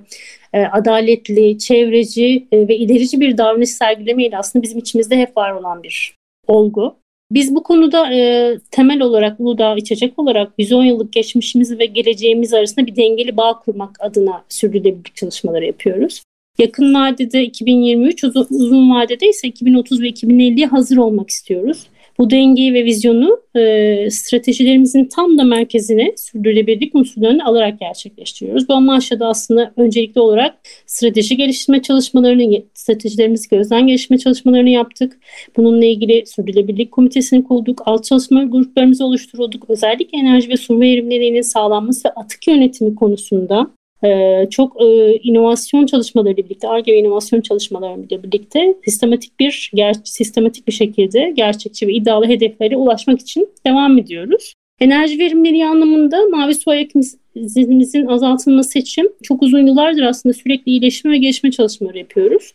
adaletli, 0.65 1.59
çevreci 1.59 2.47
e, 2.53 2.69
ve 2.69 2.77
ilerici 2.77 3.21
bir 3.21 3.39
davranış 3.39 3.71
sergilemeyle 3.71 4.39
aslında 4.39 4.63
bizim 4.63 4.79
içimizde 4.79 5.17
hep 5.17 5.37
var 5.37 5.53
olan 5.53 5.83
bir 5.83 6.15
olgu. 6.47 6.97
Biz 7.31 7.55
bu 7.55 7.63
konuda 7.63 8.15
e, 8.15 8.59
temel 8.71 9.01
olarak 9.01 9.41
Uludağ 9.41 9.77
içecek 9.77 10.19
olarak 10.19 10.53
110 10.59 10.85
yıllık 10.85 11.13
geçmişimiz 11.13 11.79
ve 11.79 11.87
geleceğimiz 11.87 12.55
arasında 12.55 12.87
bir 12.87 12.97
dengeli 12.97 13.37
bağ 13.37 13.59
kurmak 13.59 13.97
adına 14.01 14.45
sürdürülebilirlik 14.49 15.17
çalışmaları 15.17 15.65
yapıyoruz. 15.65 16.23
Yakın 16.59 16.95
vadede 16.95 17.43
2023, 17.43 18.25
uzun, 18.25 18.47
uzun 18.51 18.91
vadede 18.91 19.29
ise 19.29 19.49
2030 19.49 20.03
ve 20.03 20.09
2050'ye 20.09 20.67
hazır 20.67 20.97
olmak 20.97 21.31
istiyoruz. 21.31 21.87
Bu 22.19 22.31
dengeyi 22.31 22.75
ve 22.75 22.85
vizyonu 22.85 23.41
e, 23.57 24.11
stratejilerimizin 24.11 25.05
tam 25.05 25.39
da 25.39 25.45
merkezine 25.45 26.15
sürdürülebilirlik 26.17 26.95
unsurlarını 26.95 27.45
alarak 27.45 27.81
gerçekleştiriyoruz. 27.81 28.69
Bu 28.69 28.75
amaçla 28.75 29.21
da 29.21 29.27
aslında 29.27 29.73
öncelikli 29.77 30.21
olarak 30.21 30.55
strateji 30.87 31.37
geliştirme 31.37 31.83
çalışmalarını, 31.83 32.63
stratejilerimizi 32.75 33.49
gözden 33.49 33.87
geliştirme 33.87 34.19
çalışmalarını 34.19 34.71
yaptık. 34.71 35.19
Bununla 35.57 35.85
ilgili 35.85 36.27
sürdürülebilirlik 36.27 36.93
komitesini 36.93 37.45
kurduk, 37.45 37.83
alt 37.85 38.05
çalışma 38.05 38.45
gruplarımızı 38.45 39.05
oluşturduk. 39.05 39.71
Özellikle 39.71 40.19
enerji 40.19 40.49
ve 40.49 40.57
su 40.57 40.81
verimliliğinin 40.81 41.43
sağlanması 41.43 42.09
ve 42.09 42.13
atık 42.13 42.49
yönetimi 42.49 42.95
konusunda 42.95 43.71
ee, 44.07 44.49
çok 44.51 44.83
e, 44.83 45.17
inovasyon 45.23 45.87
çalışmaları 45.87 46.37
birlikte, 46.37 46.69
ARGE 46.69 46.93
ve 46.93 46.99
inovasyon 46.99 47.41
çalışmalarıyla 47.41 48.23
birlikte 48.23 48.75
sistematik 48.85 49.41
bir 49.41 49.71
ger- 49.75 50.01
sistematik 50.05 50.67
bir 50.67 50.73
şekilde 50.73 51.33
gerçekçi 51.37 51.87
ve 51.87 51.93
iddialı 51.93 52.27
hedeflere 52.27 52.77
ulaşmak 52.77 53.21
için 53.21 53.49
devam 53.67 53.99
ediyoruz. 53.99 54.55
Enerji 54.81 55.19
verimliliği 55.19 55.67
anlamında 55.67 56.27
mavi 56.31 56.55
su 56.55 56.71
ayak 56.71 56.91
izimizin 57.35 58.07
azaltılması 58.07 58.79
için 58.79 59.13
çok 59.23 59.43
uzun 59.43 59.67
yıllardır 59.67 60.03
aslında 60.03 60.33
sürekli 60.33 60.71
iyileşme 60.73 61.11
ve 61.11 61.19
gelişme 61.19 61.51
çalışmaları 61.51 61.99
yapıyoruz. 61.99 62.53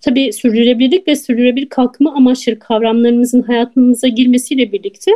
Tabii 0.00 0.32
sürdürülebilirlik 0.32 1.08
ve 1.08 1.16
sürdürülebilir 1.16 1.68
kalkınma 1.68 2.14
amaçları 2.14 2.58
kavramlarımızın 2.58 3.42
hayatımıza 3.42 4.08
girmesiyle 4.08 4.72
birlikte 4.72 5.10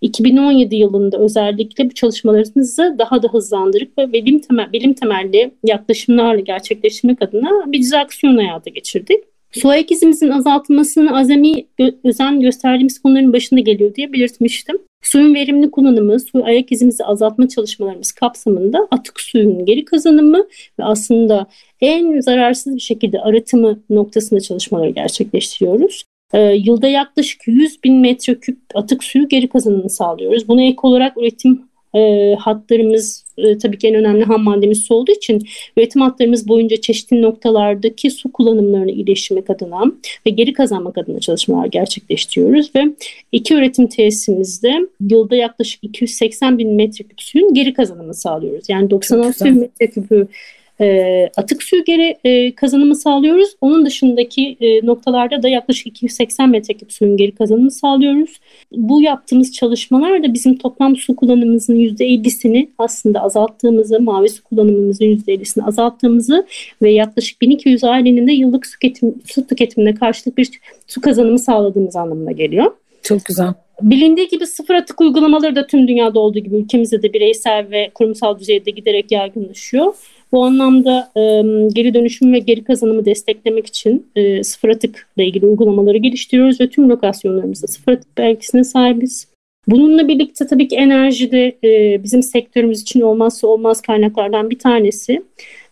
2017 0.00 0.76
yılında 0.76 1.18
özellikle 1.18 1.90
bu 1.90 1.94
çalışmalarımızı 1.94 2.96
daha 2.98 3.22
da 3.22 3.28
hızlandırıp 3.28 3.98
ve 3.98 4.12
bilim, 4.12 4.38
temel, 4.38 4.72
bilim 4.72 4.94
temelli 4.94 5.50
yaklaşımlarla 5.64 6.40
gerçekleştirmek 6.40 7.22
adına 7.22 7.72
bir 7.72 7.92
aksiyon 7.92 8.36
hayata 8.36 8.70
geçirdik. 8.70 9.24
Su 9.52 9.68
ayak 9.68 9.90
izimizin 9.90 10.28
azaltılmasını 10.28 11.18
azami 11.18 11.66
özen 12.04 12.40
gösterdiğimiz 12.40 13.02
konuların 13.02 13.32
başında 13.32 13.60
geliyor 13.60 13.94
diye 13.94 14.12
belirtmiştim. 14.12 14.78
Suyun 15.02 15.34
verimli 15.34 15.70
kullanımı, 15.70 16.20
su 16.20 16.44
ayak 16.44 16.72
izimizi 16.72 17.04
azaltma 17.04 17.48
çalışmalarımız 17.48 18.12
kapsamında 18.12 18.88
atık 18.90 19.20
suyun 19.20 19.64
geri 19.64 19.84
kazanımı 19.84 20.38
ve 20.78 20.84
aslında 20.84 21.46
en 21.80 22.20
zararsız 22.20 22.74
bir 22.74 22.80
şekilde 22.80 23.20
arıtımı 23.20 23.80
noktasında 23.90 24.40
çalışmaları 24.40 24.90
gerçekleştiriyoruz. 24.90 26.04
Ee, 26.34 26.40
yılda 26.40 26.88
yaklaşık 26.88 27.48
100 27.48 27.84
bin 27.84 28.00
metreküp 28.00 28.58
atık 28.74 29.04
suyu 29.04 29.28
geri 29.28 29.48
kazanımını 29.48 29.90
sağlıyoruz. 29.90 30.48
Buna 30.48 30.62
ek 30.62 30.78
olarak 30.82 31.16
üretim 31.16 31.70
e, 31.94 32.34
hatlarımız 32.34 33.24
e, 33.38 33.58
tabii 33.58 33.78
ki 33.78 33.88
en 33.88 33.94
önemli 33.94 34.24
ham 34.24 34.42
maddemiz 34.42 34.82
su 34.82 34.94
olduğu 34.94 35.12
için 35.12 35.42
üretim 35.76 36.02
hatlarımız 36.02 36.48
boyunca 36.48 36.76
çeşitli 36.76 37.22
noktalardaki 37.22 38.10
su 38.10 38.32
kullanımlarını 38.32 38.90
iyileştirmek 38.90 39.50
adına 39.50 39.84
ve 40.26 40.30
geri 40.30 40.52
kazanmak 40.52 40.98
adına 40.98 41.20
çalışmalar 41.20 41.66
gerçekleştiriyoruz 41.66 42.70
ve 42.76 42.82
iki 43.32 43.54
üretim 43.54 43.86
tesisimizde 43.86 44.88
yılda 45.00 45.36
yaklaşık 45.36 45.84
280 45.84 46.58
bin 46.58 46.74
metreküp 46.74 47.20
suyun 47.20 47.54
geri 47.54 47.74
kazanımını 47.74 48.14
sağlıyoruz. 48.14 48.68
Yani 48.68 48.90
96 48.90 49.44
bin 49.44 49.60
metreküpü 49.60 50.28
e, 50.80 51.30
atık 51.36 51.62
suyu 51.62 51.84
geri 51.84 52.16
e, 52.24 52.54
kazanımı 52.54 52.96
sağlıyoruz. 52.96 53.56
Onun 53.60 53.86
dışındaki 53.86 54.56
e, 54.60 54.86
noktalarda 54.86 55.42
da 55.42 55.48
yaklaşık 55.48 55.86
280 55.86 56.50
metreküp 56.50 56.92
suyun 56.92 57.16
geri 57.16 57.34
kazanımı 57.34 57.70
sağlıyoruz. 57.70 58.40
Bu 58.72 59.02
yaptığımız 59.02 59.52
çalışmalar 59.52 60.22
da 60.22 60.34
bizim 60.34 60.58
toplam 60.58 60.96
su 60.96 61.16
kullanımımızın 61.16 61.74
%50'sini 61.74 62.68
aslında 62.78 63.20
azalttığımızı, 63.20 64.00
mavi 64.00 64.28
su 64.28 64.44
kullanımımızın 64.44 65.04
%50'sini 65.04 65.64
azalttığımızı 65.64 66.46
ve 66.82 66.92
yaklaşık 66.92 67.42
1200 67.42 67.84
ailenin 67.84 68.26
de 68.28 68.32
yıllık 68.32 68.66
su, 68.66 68.72
tüketim, 68.72 69.14
su 69.26 69.46
tüketimine 69.46 69.94
karşılık 69.94 70.38
bir 70.38 70.50
su 70.86 71.00
kazanımı 71.00 71.38
sağladığımız 71.38 71.96
anlamına 71.96 72.32
geliyor. 72.32 72.72
Çok 73.02 73.24
güzel. 73.24 73.54
Bilindiği 73.82 74.28
gibi 74.28 74.46
sıfır 74.46 74.74
atık 74.74 75.00
uygulamaları 75.00 75.56
da 75.56 75.66
tüm 75.66 75.88
dünyada 75.88 76.20
olduğu 76.20 76.38
gibi 76.38 76.56
ülkemizde 76.56 77.02
de 77.02 77.12
bireysel 77.12 77.66
ve 77.70 77.90
kurumsal 77.94 78.38
düzeyde 78.38 78.70
giderek 78.70 79.12
yaygınlaşıyor. 79.12 79.94
Bu 80.32 80.44
anlamda 80.44 81.10
e, 81.16 81.20
geri 81.72 81.94
dönüşüm 81.94 82.32
ve 82.32 82.38
geri 82.38 82.64
kazanımı 82.64 83.04
desteklemek 83.04 83.66
için 83.66 84.06
e, 84.16 84.44
sıfır 84.44 84.68
atıkla 84.68 85.22
ilgili 85.22 85.46
uygulamaları 85.46 85.98
geliştiriyoruz 85.98 86.60
ve 86.60 86.68
tüm 86.68 86.88
lokasyonlarımızda 86.88 87.66
sıfır 87.66 87.92
atık 87.92 88.18
belgesine 88.18 88.64
sahibiz. 88.64 89.29
Bununla 89.70 90.08
birlikte 90.08 90.46
tabii 90.46 90.68
ki 90.68 90.76
enerji 90.76 91.32
de 91.32 91.56
e, 91.64 92.02
bizim 92.02 92.22
sektörümüz 92.22 92.82
için 92.82 93.00
olmazsa 93.00 93.46
olmaz 93.46 93.82
kaynaklardan 93.82 94.50
bir 94.50 94.58
tanesi. 94.58 95.22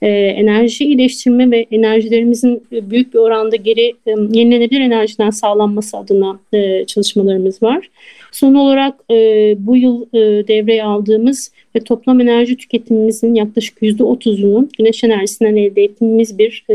E, 0.03 0.09
enerji 0.09 0.85
iyileştirme 0.85 1.51
ve 1.51 1.67
enerjilerimizin 1.71 2.63
büyük 2.73 3.15
bir 3.15 3.19
oranda 3.19 3.57
geri 3.57 3.95
e, 4.07 4.11
yenilenebilir 4.11 4.81
enerjiden 4.81 5.31
sağlanması 5.31 5.97
adına 5.97 6.41
e, 6.53 6.87
çalışmalarımız 6.87 7.63
var. 7.63 7.91
Son 8.33 8.55
olarak 8.55 8.95
e, 9.11 9.17
bu 9.59 9.77
yıl 9.77 10.03
e, 10.03 10.49
devreye 10.49 10.85
aldığımız 10.85 11.53
ve 11.77 11.81
toplam 11.81 12.21
enerji 12.21 12.57
tüketimimizin 12.57 13.35
yaklaşık 13.35 13.83
%30'unu 13.83 14.69
güneş 14.79 15.05
enerjisinden 15.05 15.57
elde 15.57 15.83
ettiğimiz 15.83 16.39
bir 16.39 16.65
e, 16.69 16.75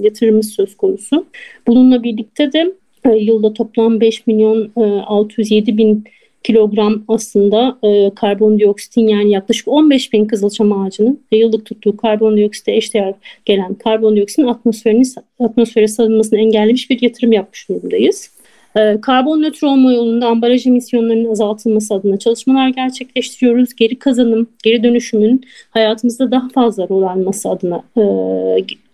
yatırımımız 0.00 0.50
söz 0.50 0.76
konusu. 0.76 1.26
Bununla 1.66 2.02
birlikte 2.02 2.52
de 2.52 2.72
e, 3.04 3.16
yılda 3.16 3.52
toplam 3.52 4.00
5 4.00 4.26
milyon 4.26 4.70
e, 4.76 4.80
607 4.80 5.78
bin 5.78 6.04
kilogram 6.44 7.04
aslında 7.08 7.78
e, 7.82 8.14
karbondioksitin 8.14 9.08
yani 9.08 9.30
yaklaşık 9.30 9.68
15 9.68 10.12
bin 10.12 10.24
kızılçam 10.24 10.72
ağacının 10.72 11.20
yıllık 11.32 11.66
tuttuğu 11.66 11.96
karbondioksite 11.96 12.76
eşdeğer 12.76 13.14
gelen 13.44 13.74
karbondioksitin 13.74 14.48
atmosferin 14.48 15.02
atmosfere 15.40 15.88
salınmasını 15.88 16.38
engellemiş 16.38 16.90
bir 16.90 17.02
yatırım 17.02 17.32
yapmış 17.32 17.68
durumdayız. 17.68 18.30
Ee, 18.76 18.98
karbon 19.02 19.42
nötr 19.42 19.64
olma 19.64 19.92
yolunda 19.92 20.26
ambalaj 20.26 20.66
emisyonlarının 20.66 21.30
azaltılması 21.30 21.94
adına 21.94 22.16
çalışmalar 22.16 22.68
gerçekleştiriyoruz. 22.68 23.74
Geri 23.74 23.98
kazanım, 23.98 24.48
geri 24.62 24.82
dönüşümün 24.82 25.40
hayatımızda 25.70 26.30
daha 26.30 26.48
fazla 26.48 26.88
rol 26.88 27.02
alması 27.02 27.48
adına 27.48 27.82
e, 27.96 28.02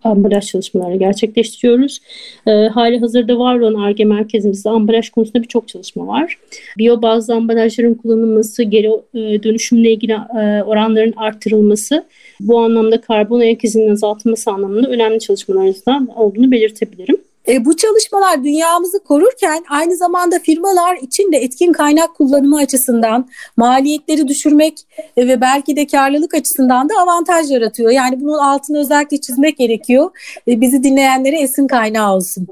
ambalaj 0.05 0.47
çalışmaları 0.47 0.97
gerçekleştiriyoruz. 0.97 2.01
E, 2.47 2.51
hali 2.51 2.99
hazırda 2.99 3.39
var 3.39 3.59
olan 3.59 3.75
ARGE 3.75 4.05
merkezimizde 4.05 4.71
ambalaj 4.71 5.11
konusunda 5.11 5.43
birçok 5.43 5.69
çalışma 5.69 6.07
var. 6.07 6.39
Biyo 6.79 7.03
bazlı 7.03 7.35
ambalajların 7.35 7.95
kullanılması, 7.95 8.63
geri 8.63 8.91
e, 9.15 9.43
dönüşümle 9.43 9.93
ilgili 9.93 10.13
e, 10.13 10.63
oranların 10.63 11.15
arttırılması 11.17 12.05
bu 12.41 12.61
anlamda 12.61 13.01
karbon 13.01 13.41
ayak 13.41 13.65
izinin 13.65 13.91
azaltılması 13.91 14.51
anlamında 14.51 14.89
önemli 14.89 15.21
çalışmalarımızdan 15.21 16.09
olduğunu 16.17 16.51
belirtebilirim. 16.51 17.17
E, 17.49 17.65
bu 17.65 17.77
çalışmalar 17.77 18.45
dünyamızı 18.45 19.05
korurken 19.05 19.65
aynı 19.69 19.97
zamanda 19.97 20.39
firmalar 20.39 20.97
için 20.97 21.33
de 21.33 21.37
etkin 21.37 21.73
kaynak 21.73 22.15
kullanımı 22.15 22.57
açısından 22.57 23.29
maliyetleri 23.57 24.29
düşürmek 24.29 24.87
e, 25.17 25.29
ve 25.29 25.41
belki 25.41 25.77
de 25.77 25.87
karlılık 25.87 26.35
açısından 26.35 26.89
da 26.89 26.95
avantaj 26.99 27.51
yaratıyor. 27.51 27.91
Yani 27.91 28.21
bunun 28.21 28.39
altını 28.39 28.79
özellikle 28.79 29.21
çizmek 29.21 29.59
gerekiyor. 29.59 30.11
E, 30.49 30.61
bizi 30.61 30.83
dinleyenlere 30.83 31.41
esin 31.41 31.67
kaynağı 31.67 32.15
olsun. 32.15 32.47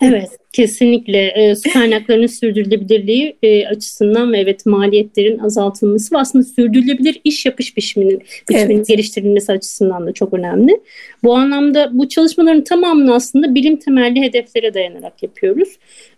evet. 0.00 0.39
Kesinlikle 0.52 1.26
e, 1.26 1.54
su 1.54 1.72
kaynaklarının 1.72 2.26
sürdürülebilirliği 2.26 3.36
e, 3.42 3.66
açısından 3.66 4.32
ve 4.32 4.38
evet 4.38 4.66
maliyetlerin 4.66 5.38
azaltılması 5.38 6.14
ve 6.14 6.18
aslında 6.18 6.44
sürdürülebilir 6.44 7.20
iş 7.24 7.46
yapış 7.46 7.76
biçiminin, 7.76 8.22
biçiminin 8.50 8.76
evet. 8.76 8.88
geliştirilmesi 8.88 9.52
açısından 9.52 10.06
da 10.06 10.12
çok 10.12 10.34
önemli. 10.34 10.80
Bu 11.24 11.36
anlamda 11.36 11.90
bu 11.92 12.08
çalışmaların 12.08 12.64
tamamını 12.64 13.14
aslında 13.14 13.54
bilim 13.54 13.76
temelli 13.76 14.20
hedeflere 14.20 14.74
dayanarak 14.74 15.22
yapıyoruz. 15.22 15.68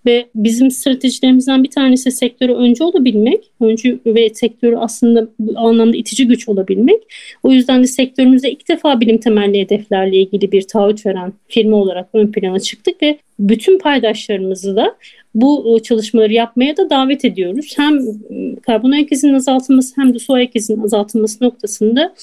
Ve 0.06 0.26
bizim 0.34 0.70
stratejilerimizden 0.70 1.64
bir 1.64 1.70
tanesi 1.70 2.10
sektöre 2.10 2.54
önce 2.54 2.84
olabilmek. 2.84 3.50
Öncü 3.60 4.00
ve 4.06 4.30
sektörü 4.34 4.76
aslında 4.76 5.28
bu 5.38 5.58
anlamda 5.58 5.96
itici 5.96 6.28
güç 6.28 6.48
olabilmek. 6.48 7.02
O 7.42 7.52
yüzden 7.52 7.82
de 7.82 7.86
sektörümüzde 7.86 8.50
ilk 8.50 8.68
defa 8.68 9.00
bilim 9.00 9.18
temelli 9.18 9.60
hedeflerle 9.60 10.16
ilgili 10.16 10.52
bir 10.52 10.62
taahhüt 10.62 11.06
veren 11.06 11.32
firma 11.48 11.76
olarak 11.76 12.08
ön 12.12 12.32
plana 12.32 12.60
çıktık 12.60 13.02
ve 13.02 13.18
bütün 13.48 13.78
paydaşlarımızı 13.78 14.76
da 14.76 14.96
bu 15.34 15.76
e, 15.76 15.82
çalışmaları 15.82 16.32
yapmaya 16.32 16.76
da 16.76 16.90
davet 16.90 17.24
ediyoruz. 17.24 17.74
Hem 17.76 18.00
karbon 18.66 18.90
ayak 18.90 19.12
izinin 19.12 19.34
azaltılması 19.34 20.00
hem 20.00 20.14
de 20.14 20.18
su 20.18 20.32
ayak 20.32 20.56
izinin 20.56 20.84
azaltılması 20.84 21.44
noktasında 21.44 22.14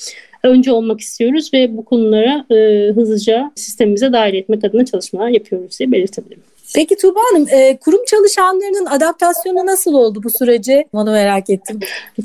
önce 0.44 0.72
olmak 0.72 1.00
istiyoruz 1.00 1.50
ve 1.54 1.78
bu 1.78 1.86
konulara 1.86 2.46
e, 2.52 2.90
hızlıca 2.92 3.52
sistemimize 3.56 4.14
dahil 4.14 4.34
etmek 4.34 4.64
adına 4.64 4.86
çalışmalar 4.86 5.30
yapıyoruz 5.30 5.80
diye 5.80 5.92
belirtebilirim. 5.92 6.44
Peki 6.76 6.96
Tuğba 6.96 7.20
Hanım, 7.32 7.48
e, 7.50 7.78
kurum 7.78 8.06
çalışanlarının 8.08 8.86
adaptasyonu 8.86 9.66
nasıl 9.66 9.94
oldu 9.94 10.22
bu 10.24 10.30
sürece? 10.30 10.88
Onu 10.94 11.12
merak 11.12 11.50
ettim. 11.50 11.80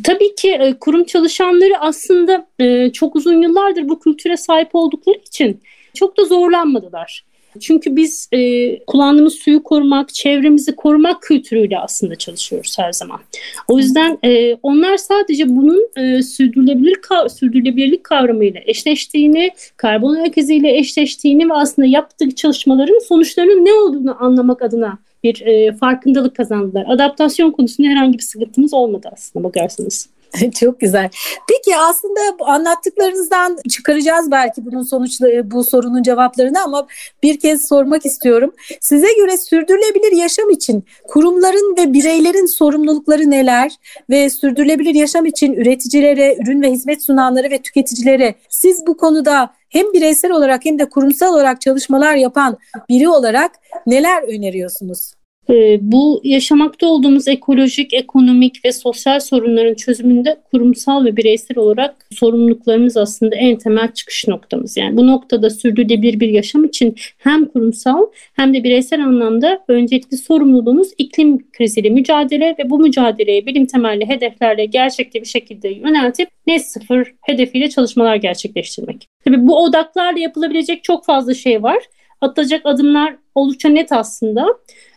Tabii 0.04 0.34
ki 0.34 0.50
e, 0.50 0.74
kurum 0.74 1.04
çalışanları 1.04 1.78
aslında 1.80 2.46
e, 2.58 2.92
çok 2.92 3.16
uzun 3.16 3.42
yıllardır 3.42 3.88
bu 3.88 4.00
kültüre 4.00 4.36
sahip 4.36 4.68
oldukları 4.72 5.18
için 5.26 5.60
çok 5.94 6.18
da 6.18 6.24
zorlanmadılar. 6.24 7.24
Çünkü 7.60 7.96
biz 7.96 8.28
e, 8.32 8.78
kullandığımız 8.84 9.34
suyu 9.34 9.62
korumak, 9.62 10.14
çevremizi 10.14 10.76
korumak 10.76 11.22
kültürüyle 11.22 11.78
aslında 11.78 12.16
çalışıyoruz 12.16 12.78
her 12.78 12.92
zaman. 12.92 13.20
O 13.68 13.78
yüzden 13.78 14.18
e, 14.24 14.54
onlar 14.54 14.96
sadece 14.96 15.56
bunun 15.56 15.88
e, 15.96 16.22
sürdürülebilir 16.22 16.96
sürdürülebilirlik 17.28 18.04
kavramıyla 18.04 18.60
eşleştiğini, 18.64 19.50
karbon 19.76 20.14
ayak 20.14 20.38
iziyle 20.38 20.78
eşleştiğini 20.78 21.48
ve 21.48 21.54
aslında 21.54 21.88
yaptığı 21.88 22.34
çalışmaların 22.34 23.06
sonuçlarının 23.08 23.64
ne 23.64 23.72
olduğunu 23.72 24.24
anlamak 24.24 24.62
adına 24.62 24.98
bir 25.24 25.40
e, 25.40 25.72
farkındalık 25.72 26.36
kazandılar. 26.36 26.84
Adaptasyon 26.88 27.50
konusunda 27.50 27.88
herhangi 27.88 28.18
bir 28.18 28.22
sıkıntımız 28.22 28.74
olmadı 28.74 29.08
aslında 29.12 29.44
bakarsanız. 29.44 30.13
Çok 30.60 30.80
güzel. 30.80 31.10
Peki 31.48 31.76
aslında 31.76 32.20
anlattıklarınızdan 32.40 33.58
çıkaracağız 33.70 34.30
belki 34.30 34.66
bunun 34.66 34.82
sonuçları, 34.82 35.50
bu 35.50 35.64
sorunun 35.64 36.02
cevaplarını 36.02 36.62
ama 36.62 36.86
bir 37.22 37.40
kez 37.40 37.68
sormak 37.68 38.06
istiyorum. 38.06 38.54
Size 38.80 39.12
göre 39.16 39.36
sürdürülebilir 39.36 40.12
yaşam 40.12 40.50
için 40.50 40.84
kurumların 41.08 41.76
ve 41.78 41.92
bireylerin 41.92 42.56
sorumlulukları 42.56 43.30
neler 43.30 43.72
ve 44.10 44.30
sürdürülebilir 44.30 44.94
yaşam 44.94 45.26
için 45.26 45.52
üreticilere, 45.52 46.36
ürün 46.42 46.62
ve 46.62 46.70
hizmet 46.70 47.04
sunanları 47.04 47.50
ve 47.50 47.62
tüketicilere 47.62 48.34
siz 48.48 48.86
bu 48.86 48.96
konuda 48.96 49.50
hem 49.68 49.92
bireysel 49.92 50.30
olarak 50.30 50.64
hem 50.64 50.78
de 50.78 50.88
kurumsal 50.88 51.34
olarak 51.34 51.60
çalışmalar 51.60 52.14
yapan 52.14 52.58
biri 52.88 53.08
olarak 53.08 53.52
neler 53.86 54.22
öneriyorsunuz? 54.22 55.14
Ee, 55.50 55.78
bu 55.82 56.20
yaşamakta 56.24 56.86
olduğumuz 56.86 57.28
ekolojik, 57.28 57.94
ekonomik 57.94 58.64
ve 58.64 58.72
sosyal 58.72 59.20
sorunların 59.20 59.74
çözümünde 59.74 60.36
kurumsal 60.50 61.04
ve 61.04 61.16
bireysel 61.16 61.58
olarak 61.58 62.06
sorumluluklarımız 62.12 62.96
aslında 62.96 63.36
en 63.36 63.56
temel 63.56 63.92
çıkış 63.92 64.28
noktamız. 64.28 64.76
Yani 64.76 64.96
bu 64.96 65.06
noktada 65.06 65.50
sürdürülebilir 65.50 66.20
bir 66.20 66.28
yaşam 66.28 66.64
için 66.64 66.94
hem 67.18 67.44
kurumsal 67.46 68.06
hem 68.32 68.54
de 68.54 68.64
bireysel 68.64 69.04
anlamda 69.04 69.64
öncelikli 69.68 70.16
sorumluluğumuz 70.16 70.88
iklim 70.98 71.50
kriziyle 71.52 71.90
mücadele 71.90 72.56
ve 72.58 72.70
bu 72.70 72.78
mücadeleye 72.78 73.46
bilim 73.46 73.66
temelli 73.66 74.08
hedeflerle 74.08 74.64
gerçekçi 74.66 75.20
bir 75.20 75.26
şekilde 75.26 75.68
yöneltip 75.68 76.28
net 76.46 76.66
sıfır 76.66 77.14
hedefiyle 77.22 77.68
çalışmalar 77.68 78.16
gerçekleştirmek. 78.16 79.08
Tabii 79.24 79.46
bu 79.46 79.64
odaklarla 79.64 80.18
yapılabilecek 80.18 80.84
çok 80.84 81.04
fazla 81.04 81.34
şey 81.34 81.62
var 81.62 81.78
atılacak 82.24 82.60
adımlar 82.64 83.16
oldukça 83.34 83.68
net 83.68 83.92
aslında 83.92 84.46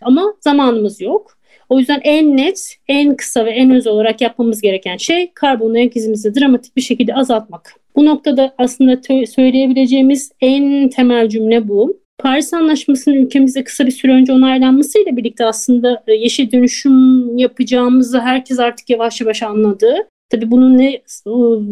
ama 0.02 0.34
zamanımız 0.42 1.02
yok. 1.02 1.38
O 1.70 1.80
yüzden 1.80 2.02
en 2.04 2.38
net, 2.38 2.76
en 2.88 3.16
kısa 3.16 3.46
ve 3.46 3.52
en 3.52 3.72
öz 3.72 3.88
olarak 3.88 4.22
yapmamız 4.22 4.62
gereken 4.62 4.98
şey 4.98 5.32
karbon 5.34 5.74
ayak 5.74 5.96
izimizi 5.96 6.36
dramatik 6.36 6.76
bir 6.76 6.82
şekilde 6.82 7.16
azaltmak. 7.16 7.74
Bu 7.96 8.06
noktada 8.06 8.54
aslında 8.58 9.02
söyleyebileceğimiz 9.26 10.32
en 10.42 10.90
temel 10.90 11.30
cümle 11.30 11.68
bu. 11.68 12.00
Paris 12.18 12.54
Anlaşması'nın 12.54 13.16
ülkemizde 13.16 13.64
kısa 13.64 13.86
bir 13.86 13.92
süre 13.92 14.12
önce 14.12 14.34
onaylanmasıyla 14.34 15.18
birlikte 15.18 15.46
aslında 15.46 16.04
e, 16.08 16.14
yeşil 16.14 16.52
dönüşüm 16.52 17.38
yapacağımızı 17.38 18.20
herkes 18.20 18.60
artık 18.60 18.90
yavaş 18.90 19.22
yavaş 19.22 19.44
anladı. 19.44 20.08
Tabii 20.30 20.52
bunu 20.52 20.78
ne 20.78 21.02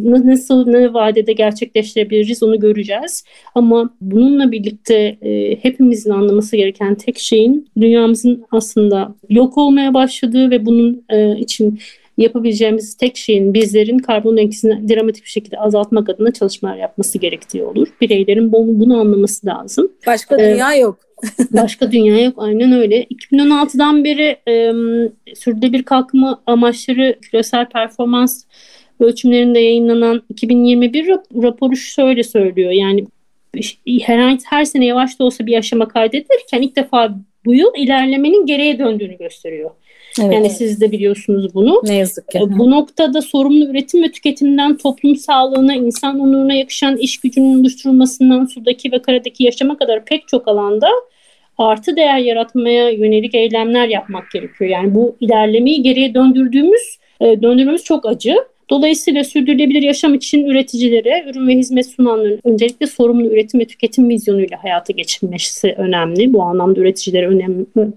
nasıl 0.04 0.68
ne 0.68 0.94
vadede 0.94 1.34
gerçekleştirebiliriz 1.34 2.44
onu 2.44 2.60
göreceğiz. 2.60 3.24
Ama 3.56 3.90
bununla 4.02 4.52
birlikte 4.52 4.96
e, 5.22 5.56
hepimizin 5.62 6.12
anlaması 6.12 6.56
gereken 6.58 6.96
tek 6.96 7.20
şeyin 7.20 7.70
dünyamızın 7.82 8.46
aslında 8.52 9.16
yok 9.30 9.58
olmaya 9.58 9.94
başladığı 9.94 10.52
ve 10.52 10.66
bunun 10.66 11.06
e, 11.10 11.40
için 11.40 11.80
yapabileceğimiz 12.18 12.96
tek 12.96 13.18
şeyin 13.18 13.54
bizlerin 13.54 13.98
karbon 13.98 14.38
etkisini 14.38 14.90
dramatik 14.90 15.24
bir 15.24 15.30
şekilde 15.30 15.58
azaltmak 15.58 16.10
adına 16.10 16.34
çalışmalar 16.34 16.78
yapması 16.78 17.18
gerektiği 17.18 17.64
olur. 17.64 17.88
Bireylerin 18.02 18.52
bunu, 18.52 18.80
bunu 18.80 19.00
anlaması 19.00 19.48
lazım. 19.48 19.92
Başka 20.08 20.36
ee, 20.42 20.54
dünya 20.54 20.76
yok. 20.76 21.00
başka 21.52 21.92
dünya 21.92 22.24
yok. 22.24 22.34
Aynen 22.38 22.72
öyle. 22.72 23.04
2016'dan 23.04 24.04
beri 24.04 24.38
e, 24.48 24.72
sürdürülebilir 25.36 25.84
kalkınma 25.84 26.42
amaçları 26.48 27.20
küresel 27.22 27.66
performans 27.66 28.44
ölçümlerinde 29.00 29.60
yayınlanan 29.60 30.24
2021 30.30 31.08
raporu 31.44 31.76
şöyle 31.76 32.24
söylüyor. 32.24 32.72
Yani 32.72 33.06
herhangi 34.02 34.40
her 34.46 34.66
sene 34.66 34.86
yavaş 34.86 35.20
da 35.20 35.24
olsa 35.24 35.46
bir 35.46 35.58
aşama 35.58 35.88
kaydedilirken 35.88 36.62
ilk 36.62 36.76
defa 36.76 37.16
bu 37.46 37.54
yıl 37.54 37.72
ilerlemenin 37.78 38.46
geriye 38.46 38.80
döndüğünü 38.80 39.18
gösteriyor. 39.18 39.72
Evet. 40.22 40.34
Yani 40.34 40.50
siz 40.50 40.82
de 40.82 40.92
biliyorsunuz 40.92 41.56
bunu. 41.56 41.82
Ne 41.84 41.96
yazık 41.96 42.28
ki. 42.32 42.40
Bu 42.42 42.72
noktada 42.72 43.22
sorumlu 43.22 43.66
üretim 43.66 44.04
ve 44.04 44.12
tüketimden 44.12 44.78
toplum 44.78 45.16
sağlığına, 45.16 45.76
insan 45.76 46.20
onuruna 46.20 46.54
yakışan 46.54 46.98
iş 46.98 47.18
gücünün 47.18 47.60
oluşturulmasından 47.60 48.46
sudaki 48.46 48.92
ve 48.92 49.02
karadaki 49.02 49.44
yaşama 49.44 49.78
kadar 49.78 50.06
pek 50.06 50.28
çok 50.28 50.48
alanda 50.48 50.88
artı 51.58 51.96
değer 51.96 52.18
yaratmaya 52.18 52.90
yönelik 52.90 53.36
eylemler 53.36 53.88
yapmak 53.88 54.32
gerekiyor. 54.32 54.70
Yani 54.70 54.96
bu 54.96 55.16
ilerlemeyi 55.20 55.82
geriye 55.82 56.14
döndürdüğümüz, 56.14 56.98
e, 57.22 57.42
döndürmemiz 57.42 57.84
çok 57.84 58.06
acı. 58.06 58.36
Dolayısıyla 58.70 59.24
sürdürülebilir 59.24 59.82
yaşam 59.82 60.14
için 60.14 60.46
üreticilere, 60.46 61.26
ürün 61.30 61.48
ve 61.48 61.54
hizmet 61.56 61.86
sunanların 61.86 62.40
öncelikle 62.44 62.88
sorumlu 62.88 63.28
üretim 63.28 63.60
ve 63.60 63.66
tüketim 63.66 64.10
vizyonuyla 64.10 64.64
hayata 64.64 64.94
geçirilmesi 64.94 65.76
önemli. 65.78 66.34
Bu 66.34 66.44
anlamda 66.44 66.80
üreticilere 66.80 67.28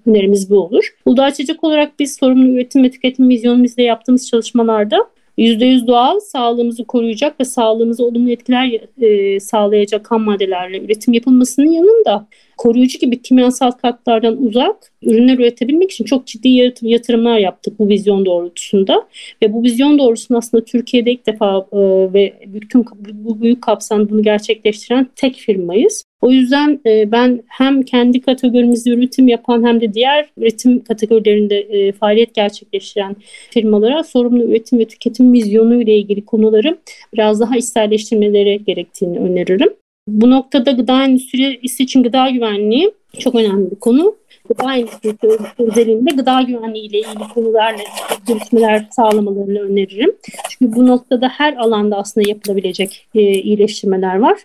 önerimiz 0.07 0.50
bu 0.50 0.59
olur. 0.59 0.95
Uludağ 1.07 1.35
Çocuk 1.35 1.65
olarak 1.65 1.99
biz 1.99 2.17
sorumlu 2.17 2.49
üretim 2.49 2.83
ve 2.83 2.91
tüketim 2.91 3.29
vizyonumuzla 3.29 3.83
yaptığımız 3.83 4.29
çalışmalarda 4.29 5.07
%100 5.38 5.87
doğal, 5.87 6.21
sağlığımızı 6.21 6.85
koruyacak 6.85 7.41
ve 7.41 7.45
sağlığımıza 7.45 8.05
olumlu 8.05 8.31
etkiler 8.31 8.81
e, 9.00 9.41
sağlayacak 9.41 10.11
ham 10.11 10.23
maddelerle 10.23 10.81
üretim 10.81 11.15
yapılmasının 11.15 11.71
yanında 11.71 12.27
koruyucu 12.59 12.99
gibi 12.99 13.23
kimyasal 13.23 13.71
katkılardan 13.71 14.43
uzak 14.43 14.77
ürünler 15.03 15.38
üretebilmek 15.38 15.91
için 15.91 16.05
çok 16.05 16.27
ciddi 16.27 16.49
yatırımlar 16.83 17.38
yaptık 17.38 17.79
bu 17.79 17.88
vizyon 17.88 18.27
doğrultusunda. 18.27 19.09
Ve 19.42 19.53
bu 19.53 19.62
vizyon 19.62 19.99
doğrultusunda 19.99 20.38
aslında 20.38 20.64
Türkiye'de 20.64 21.11
ilk 21.12 21.27
defa 21.27 21.66
e, 21.73 21.79
ve 22.12 22.35
bütün 22.47 22.85
bu 23.12 23.40
büyük 23.40 23.62
kapsamda 23.62 24.11
bunu 24.11 24.23
gerçekleştiren 24.23 25.07
tek 25.16 25.35
firmayız. 25.37 26.05
O 26.21 26.31
yüzden 26.31 26.81
e, 26.87 27.12
ben 27.12 27.42
hem 27.49 27.83
kendi 27.83 28.21
kategorimizde 28.21 28.90
üretim 28.90 29.29
yapan 29.29 29.66
hem 29.66 29.81
de 29.81 29.94
diğer 29.94 30.29
üretim 30.37 30.85
kategorilerinde 30.85 31.59
e, 31.59 31.92
faaliyet 31.92 32.35
gerçekleştiren 32.35 33.16
firmalara 33.51 34.05
sorumlu 34.05 34.44
üretim 34.44 34.79
ve 34.79 34.85
tüketim 34.85 35.33
vizyonu 35.33 35.83
ile 35.83 35.99
ilgili 35.99 36.25
konuları 36.25 36.79
biraz 37.14 37.40
daha 37.40 37.57
içselleştirmeleri 37.57 38.64
gerektiğini 38.64 39.18
öneririm. 39.18 39.71
Bu 40.09 40.31
noktada 40.31 40.71
gıda 40.71 41.05
endüstrisi 41.05 41.83
için 41.83 42.03
gıda 42.03 42.31
güvenliği 42.31 42.92
çok 43.18 43.35
önemli 43.35 43.71
bir 43.71 43.77
konu. 43.77 44.16
Gıda 44.49 44.75
endüstrisi 44.75 45.38
özelinde 45.59 46.14
gıda 46.14 46.42
güvenliği 46.42 46.88
ile 46.88 46.99
ilgili 46.99 47.29
konularla 47.35 47.83
görüşmeler 48.29 48.87
sağlamalarını 48.90 49.61
öneririm. 49.61 50.12
Çünkü 50.49 50.77
bu 50.77 50.87
noktada 50.87 51.29
her 51.29 51.57
alanda 51.57 51.97
aslında 51.97 52.29
yapılabilecek 52.29 53.07
e, 53.14 53.21
iyileştirmeler 53.21 54.16
var. 54.16 54.38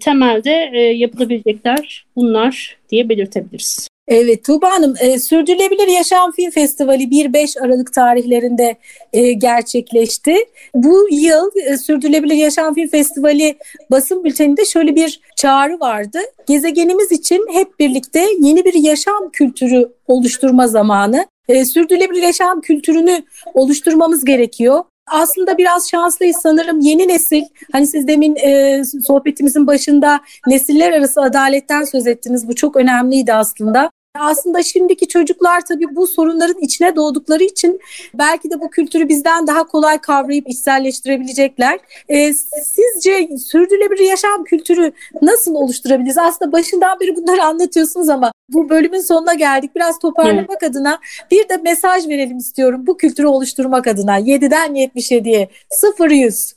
Temelde 0.00 0.70
e, 0.72 0.78
yapılabilecekler 0.80 2.06
bunlar 2.16 2.76
diye 2.90 3.08
belirtebiliriz. 3.08 3.88
Evet 4.08 4.44
Tuğba 4.44 4.70
Hanım, 4.70 4.94
e, 5.00 5.18
Sürdürülebilir 5.18 5.88
Yaşam 5.88 6.32
Film 6.32 6.50
Festivali 6.50 7.10
1-5 7.10 7.60
Aralık 7.60 7.92
tarihlerinde 7.92 8.76
e, 9.12 9.32
gerçekleşti. 9.32 10.36
Bu 10.74 11.08
yıl 11.10 11.50
e, 11.64 11.76
Sürdürülebilir 11.76 12.34
Yaşam 12.34 12.74
Film 12.74 12.88
Festivali 12.88 13.58
basın 13.90 14.24
bülteninde 14.24 14.64
şöyle 14.64 14.96
bir 14.96 15.20
çağrı 15.36 15.80
vardı. 15.80 16.18
Gezegenimiz 16.48 17.12
için 17.12 17.46
hep 17.52 17.78
birlikte 17.78 18.26
yeni 18.40 18.64
bir 18.64 18.74
yaşam 18.74 19.30
kültürü 19.32 19.92
oluşturma 20.06 20.68
zamanı. 20.68 21.26
E, 21.48 21.64
sürdürülebilir 21.64 22.22
yaşam 22.22 22.60
kültürünü 22.60 23.22
oluşturmamız 23.54 24.24
gerekiyor 24.24 24.84
aslında 25.10 25.58
biraz 25.58 25.90
şanslıyız 25.90 26.36
sanırım 26.42 26.80
yeni 26.80 27.08
nesil 27.08 27.42
hani 27.72 27.86
siz 27.86 28.08
demin 28.08 28.36
e, 28.36 28.82
sohbetimizin 28.84 29.66
başında 29.66 30.20
nesiller 30.46 30.92
arası 30.92 31.22
adaletten 31.22 31.84
söz 31.84 32.06
ettiniz 32.06 32.48
bu 32.48 32.54
çok 32.54 32.76
önemliydi 32.76 33.34
aslında 33.34 33.90
aslında 34.18 34.62
şimdiki 34.62 35.08
çocuklar 35.08 35.60
tabii 35.60 35.96
bu 35.96 36.06
sorunların 36.06 36.60
içine 36.60 36.96
doğdukları 36.96 37.44
için 37.44 37.80
belki 38.14 38.50
de 38.50 38.60
bu 38.60 38.70
kültürü 38.70 39.08
bizden 39.08 39.46
daha 39.46 39.66
kolay 39.66 39.98
kavrayıp 39.98 40.48
içselleştirebilecekler. 40.48 41.78
E, 42.08 42.32
sizce 42.64 43.28
sürdürülebilir 43.38 44.04
yaşam 44.04 44.44
kültürü 44.44 44.92
nasıl 45.22 45.54
oluşturabiliriz? 45.54 46.18
Aslında 46.18 46.52
başından 46.52 47.00
beri 47.00 47.16
bunları 47.16 47.42
anlatıyorsunuz 47.42 48.08
ama 48.08 48.32
bu 48.48 48.68
bölümün 48.68 49.00
sonuna 49.00 49.34
geldik. 49.34 49.70
Biraz 49.76 49.98
toparlamak 49.98 50.62
evet. 50.62 50.70
adına 50.70 50.98
bir 51.30 51.48
de 51.48 51.56
mesaj 51.56 52.08
verelim 52.08 52.38
istiyorum 52.38 52.86
bu 52.86 52.96
kültürü 52.96 53.26
oluşturmak 53.26 53.86
adına. 53.86 54.20
7'den 54.20 54.74
77'ye 54.74 55.48
0-100. 55.70 56.54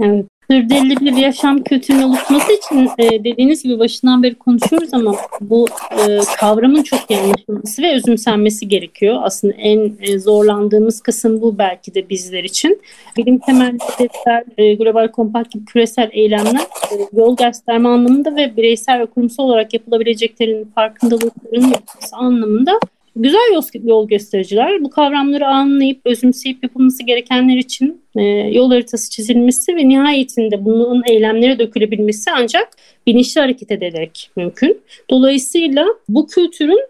evet 0.00 0.27
sürdürülebilir 0.50 1.16
yaşam 1.16 1.62
kültürünün 1.62 2.02
oluşması 2.02 2.52
için 2.52 2.90
e, 2.98 3.24
dediğiniz 3.24 3.62
gibi 3.62 3.78
başından 3.78 4.22
beri 4.22 4.34
konuşuyoruz 4.34 4.94
ama 4.94 5.14
bu 5.40 5.66
e, 5.90 6.18
kavramın 6.40 6.82
çok 6.82 7.00
iyi 7.10 7.18
ve 7.78 7.94
özümsenmesi 7.94 8.68
gerekiyor. 8.68 9.18
Aslında 9.22 9.54
en 9.54 9.92
e, 10.00 10.18
zorlandığımız 10.18 11.00
kısım 11.00 11.40
bu 11.40 11.58
belki 11.58 11.94
de 11.94 12.08
bizler 12.08 12.44
için. 12.44 12.82
Bilim 13.16 13.38
temelli 13.38 13.78
hedefler, 13.96 14.44
e, 14.58 14.74
global 14.74 15.08
kompakt 15.08 15.50
gibi 15.50 15.64
küresel 15.64 16.08
eylemler 16.12 16.60
e, 16.92 16.94
yol 17.12 17.36
gösterme 17.36 17.88
anlamında 17.88 18.36
ve 18.36 18.56
bireysel 18.56 19.00
ve 19.00 19.06
kurumsal 19.06 19.44
olarak 19.44 19.74
yapılabileceklerin 19.74 20.64
farkındalıklarının 20.74 21.74
anlamında 22.12 22.78
güzel 23.16 23.62
yol 23.84 24.08
göstericiler. 24.08 24.84
Bu 24.84 24.90
kavramları 24.90 25.46
anlayıp 25.46 26.00
özümseyip 26.04 26.62
yapılması 26.62 27.02
gerekenler 27.02 27.56
için 27.56 28.02
e, 28.18 28.22
yol 28.52 28.70
haritası 28.70 29.10
çizilmesi 29.10 29.76
ve 29.76 29.88
nihayetinde 29.88 30.64
bunun 30.64 31.02
eylemlere 31.08 31.58
dökülebilmesi 31.58 32.30
ancak 32.30 32.68
bilinçli 33.06 33.40
hareket 33.40 33.72
ederek 33.72 34.30
mümkün. 34.36 34.80
Dolayısıyla 35.10 35.86
bu 36.08 36.26
kültürün 36.26 36.80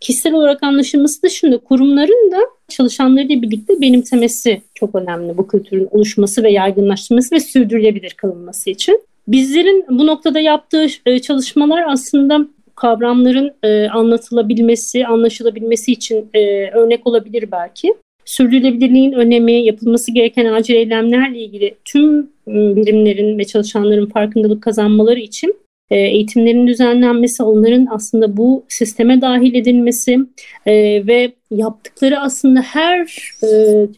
kişisel 0.00 0.32
olarak 0.32 0.62
anlaşılması 0.62 1.22
dışında 1.22 1.58
kurumların 1.58 2.32
da 2.32 2.38
çalışanlarıyla 2.68 3.42
birlikte 3.42 3.80
benimsemesi 3.80 4.62
çok 4.74 4.94
önemli 4.94 5.38
bu 5.38 5.48
kültürün 5.48 5.88
oluşması 5.90 6.42
ve 6.42 6.50
yaygınlaşması 6.50 7.34
ve 7.34 7.40
sürdürülebilir 7.40 8.10
kılınması 8.10 8.70
için. 8.70 9.02
Bizlerin 9.28 9.84
bu 9.90 10.06
noktada 10.06 10.40
yaptığı 10.40 10.86
e, 11.06 11.18
çalışmalar 11.18 11.84
aslında 11.88 12.46
kavramların 12.74 13.54
e, 13.62 13.88
anlatılabilmesi, 13.88 15.06
anlaşılabilmesi 15.06 15.92
için 15.92 16.30
örnek 16.72 17.06
olabilir 17.06 17.50
belki. 17.52 17.94
Sürdürülebilirliğin 18.26 19.12
önemi, 19.12 19.52
yapılması 19.52 20.12
gereken 20.12 20.52
acil 20.52 20.74
eylemlerle 20.74 21.38
ilgili 21.38 21.74
tüm 21.84 22.30
birimlerin 22.46 23.38
ve 23.38 23.44
çalışanların 23.44 24.06
farkındalık 24.06 24.62
kazanmaları 24.62 25.18
için 25.18 25.54
e, 25.90 25.96
eğitimlerin 25.96 26.66
düzenlenmesi, 26.66 27.42
onların 27.42 27.86
aslında 27.90 28.36
bu 28.36 28.64
sisteme 28.68 29.20
dahil 29.20 29.54
edilmesi 29.54 30.18
e, 30.66 30.72
ve 31.06 31.32
yaptıkları 31.50 32.20
aslında 32.20 32.60
her 32.60 33.00
e, 33.42 33.48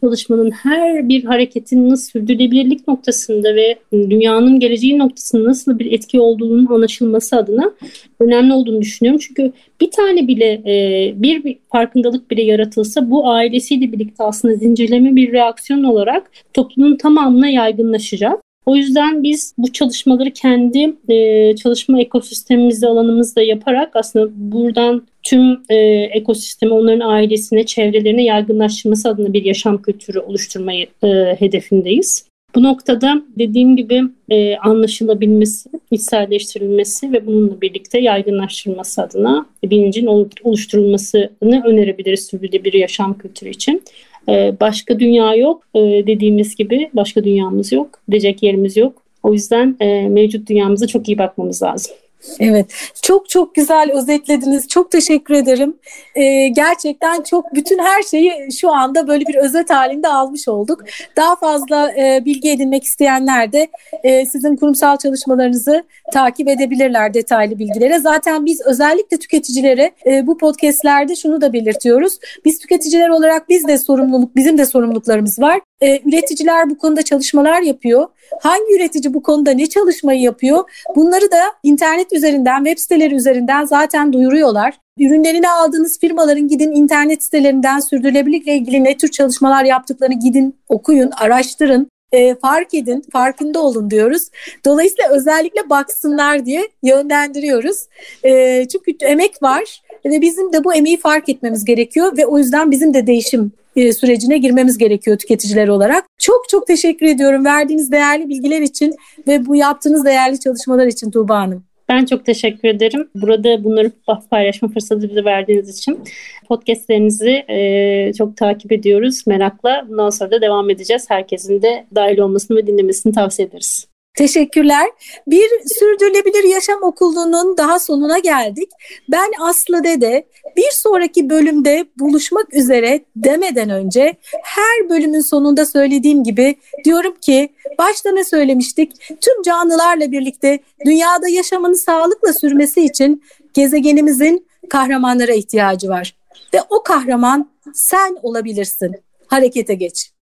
çalışmanın, 0.01 0.51
her 0.51 1.09
bir 1.09 1.23
hareketin 1.23 1.89
nasıl 1.89 2.11
sürdürülebilirlik 2.11 2.87
noktasında 2.87 3.55
ve 3.55 3.75
dünyanın 3.91 4.59
geleceği 4.59 4.97
noktasında 4.97 5.49
nasıl 5.49 5.79
bir 5.79 5.91
etki 5.91 6.19
olduğunun 6.19 6.65
anlaşılması 6.65 7.35
adına 7.35 7.71
önemli 8.19 8.53
olduğunu 8.53 8.81
düşünüyorum. 8.81 9.21
Çünkü 9.27 9.51
bir 9.81 9.91
tane 9.91 10.27
bile 10.27 10.51
e, 10.65 11.13
bir 11.15 11.57
farkındalık 11.71 12.31
bile 12.31 12.41
yaratılsa 12.41 13.09
bu 13.09 13.29
ailesiyle 13.29 13.91
birlikte 13.91 14.23
aslında 14.23 14.55
zincirleme 14.55 15.15
bir 15.15 15.31
reaksiyon 15.31 15.83
olarak 15.83 16.31
toplumun 16.53 16.97
tamamına 16.97 17.47
yaygınlaşacak. 17.47 18.48
O 18.65 18.75
yüzden 18.75 19.23
biz 19.23 19.53
bu 19.57 19.71
çalışmaları 19.71 20.31
kendi 20.31 20.95
e, 21.09 21.55
çalışma 21.55 22.01
ekosistemimizde, 22.01 22.87
alanımızda 22.87 23.41
yaparak 23.41 23.95
aslında 23.95 24.29
buradan 24.35 25.07
tüm 25.23 25.61
e, 25.69 25.75
ekosistemi, 26.13 26.73
onların 26.73 27.09
ailesine, 27.09 27.65
çevrelerine 27.65 28.23
yaygınlaştırması 28.23 29.09
adına 29.09 29.33
bir 29.33 29.45
yaşam 29.45 29.81
kültürü 29.81 30.19
oluşturmayı 30.19 30.87
e, 31.03 31.07
hedefindeyiz. 31.39 32.29
Bu 32.55 32.63
noktada 32.63 33.21
dediğim 33.39 33.75
gibi 33.75 34.01
e, 34.29 34.57
anlaşılabilmesi, 34.57 35.69
içselleştirilmesi 35.91 37.13
ve 37.13 37.27
bununla 37.27 37.61
birlikte 37.61 37.99
yaygınlaştırılması 37.99 39.01
adına 39.01 39.45
bilincin 39.63 40.05
oluşturulmasını 40.43 41.63
önerebiliriz 41.65 42.25
sürdürülebilir 42.25 42.73
yaşam 42.73 43.17
kültürü 43.17 43.49
için. 43.49 43.83
Ee, 44.29 44.53
başka 44.59 44.99
dünya 44.99 45.35
yok 45.35 45.63
ee, 45.75 45.79
dediğimiz 45.79 46.55
gibi 46.55 46.89
başka 46.93 47.23
dünyamız 47.23 47.71
yok. 47.71 47.89
Gidecek 48.07 48.43
yerimiz 48.43 48.77
yok. 48.77 49.03
O 49.23 49.33
yüzden 49.33 49.77
e, 49.79 50.09
mevcut 50.09 50.49
dünyamıza 50.49 50.87
çok 50.87 51.07
iyi 51.07 51.17
bakmamız 51.17 51.63
lazım. 51.63 51.95
Evet, 52.39 52.91
çok 53.01 53.29
çok 53.29 53.55
güzel 53.55 53.91
özetlediniz. 53.93 54.67
Çok 54.67 54.91
teşekkür 54.91 55.33
ederim. 55.33 55.77
Ee, 56.15 56.47
gerçekten 56.47 57.21
çok 57.21 57.53
bütün 57.53 57.79
her 57.79 58.03
şeyi 58.03 58.51
şu 58.61 58.71
anda 58.71 59.07
böyle 59.07 59.25
bir 59.25 59.35
özet 59.35 59.69
halinde 59.69 60.07
almış 60.07 60.47
olduk. 60.47 60.83
Daha 61.17 61.35
fazla 61.35 61.91
e, 61.91 62.25
bilgi 62.25 62.51
edinmek 62.51 62.83
isteyenler 62.83 63.51
de 63.51 63.67
e, 64.03 64.25
sizin 64.25 64.55
kurumsal 64.55 64.97
çalışmalarınızı 64.97 65.83
takip 66.13 66.47
edebilirler 66.47 67.13
detaylı 67.13 67.59
bilgilere. 67.59 67.99
Zaten 67.99 68.45
biz 68.45 68.61
özellikle 68.65 69.17
tüketicilere 69.17 69.91
e, 70.05 70.27
bu 70.27 70.37
podcastlerde 70.37 71.15
şunu 71.15 71.41
da 71.41 71.53
belirtiyoruz. 71.53 72.19
Biz 72.45 72.59
tüketiciler 72.59 73.09
olarak 73.09 73.49
biz 73.49 73.67
de 73.67 73.77
sorumluluk, 73.77 74.35
bizim 74.35 74.57
de 74.57 74.65
sorumluluklarımız 74.65 75.39
var. 75.39 75.59
E, 75.81 76.01
üreticiler 76.05 76.69
bu 76.69 76.77
konuda 76.77 77.01
çalışmalar 77.01 77.61
yapıyor. 77.61 78.07
Hangi 78.41 78.75
üretici 78.75 79.13
bu 79.13 79.23
konuda 79.23 79.51
ne 79.51 79.69
çalışmayı 79.69 80.21
yapıyor? 80.21 80.71
Bunları 80.95 81.31
da 81.31 81.41
internet 81.63 82.13
üzerinden, 82.13 82.63
web 82.63 82.77
siteleri 82.77 83.15
üzerinden 83.15 83.65
zaten 83.65 84.13
duyuruyorlar. 84.13 84.79
Ürünlerini 84.99 85.49
aldığınız 85.49 85.99
firmaların 85.99 86.47
gidin 86.47 86.71
internet 86.71 87.23
sitelerinden 87.23 87.79
sürdürülebilirlikle 87.79 88.55
ilgili 88.55 88.83
ne 88.83 88.97
tür 88.97 89.07
çalışmalar 89.07 89.65
yaptıklarını 89.65 90.19
gidin 90.19 90.59
okuyun, 90.69 91.11
araştırın. 91.11 91.89
E, 92.11 92.35
fark 92.35 92.73
edin, 92.73 93.03
farkında 93.13 93.59
olun 93.59 93.91
diyoruz. 93.91 94.29
Dolayısıyla 94.65 95.09
özellikle 95.09 95.69
baksınlar 95.69 96.45
diye 96.45 96.67
yönlendiriyoruz. 96.83 97.87
E, 98.23 98.65
çünkü 98.67 99.05
emek 99.05 99.43
var 99.43 99.81
ve 100.05 100.21
bizim 100.21 100.53
de 100.53 100.63
bu 100.63 100.73
emeği 100.73 100.97
fark 100.97 101.29
etmemiz 101.29 101.65
gerekiyor 101.65 102.17
ve 102.17 102.25
o 102.25 102.37
yüzden 102.37 102.71
bizim 102.71 102.93
de 102.93 103.07
değişim 103.07 103.51
e, 103.79 103.93
sürecine 103.93 104.37
girmemiz 104.37 104.77
gerekiyor 104.77 105.17
tüketiciler 105.17 105.67
olarak. 105.67 106.05
Çok 106.17 106.49
çok 106.49 106.67
teşekkür 106.67 107.05
ediyorum 107.05 107.45
verdiğiniz 107.45 107.91
değerli 107.91 108.29
bilgiler 108.29 108.61
için 108.61 108.95
ve 109.27 109.45
bu 109.45 109.55
yaptığınız 109.55 110.05
değerli 110.05 110.39
çalışmalar 110.39 110.87
için 110.87 111.11
Tuğba 111.11 111.39
Hanım. 111.39 111.63
Ben 111.89 112.05
çok 112.05 112.25
teşekkür 112.25 112.67
ederim. 112.67 113.09
Burada 113.15 113.63
bunları 113.63 113.91
paylaşma 114.31 114.67
fırsatı 114.67 115.09
bize 115.09 115.25
verdiğiniz 115.25 115.77
için. 115.77 115.99
Podcastlerinizi 116.47 117.29
e, 117.29 118.13
çok 118.17 118.37
takip 118.37 118.71
ediyoruz 118.71 119.27
merakla. 119.27 119.85
Bundan 119.89 120.09
sonra 120.09 120.31
da 120.31 120.41
devam 120.41 120.69
edeceğiz. 120.69 121.05
Herkesin 121.09 121.61
de 121.61 121.85
dahil 121.95 122.17
olmasını 122.17 122.57
ve 122.57 122.67
dinlemesini 122.67 123.13
tavsiye 123.13 123.47
ederiz. 123.47 123.87
Teşekkürler. 124.15 124.89
Bir 125.27 125.49
sürdürülebilir 125.79 126.43
yaşam 126.43 126.83
okulunun 126.83 127.57
daha 127.57 127.79
sonuna 127.79 128.19
geldik. 128.19 128.69
Ben 129.11 129.31
Aslı 129.41 129.83
Dede 129.83 130.27
bir 130.57 130.71
sonraki 130.71 131.29
bölümde 131.29 131.85
buluşmak 131.99 132.53
üzere 132.53 133.05
demeden 133.15 133.69
önce 133.69 134.13
her 134.43 134.89
bölümün 134.89 135.29
sonunda 135.29 135.65
söylediğim 135.65 136.23
gibi 136.23 136.55
diyorum 136.85 137.15
ki 137.21 137.49
başta 137.77 138.11
ne 138.11 138.23
söylemiştik? 138.23 138.91
Tüm 139.21 139.41
canlılarla 139.41 140.11
birlikte 140.11 140.59
dünyada 140.85 141.29
yaşamını 141.29 141.77
sağlıkla 141.77 142.33
sürmesi 142.33 142.81
için 142.81 143.23
gezegenimizin 143.53 144.47
kahramanlara 144.69 145.33
ihtiyacı 145.33 145.89
var. 145.89 146.15
Ve 146.53 146.57
o 146.69 146.83
kahraman 146.83 147.49
sen 147.73 148.17
olabilirsin. 148.23 148.91
Harekete 149.27 149.73
geç. 149.73 150.11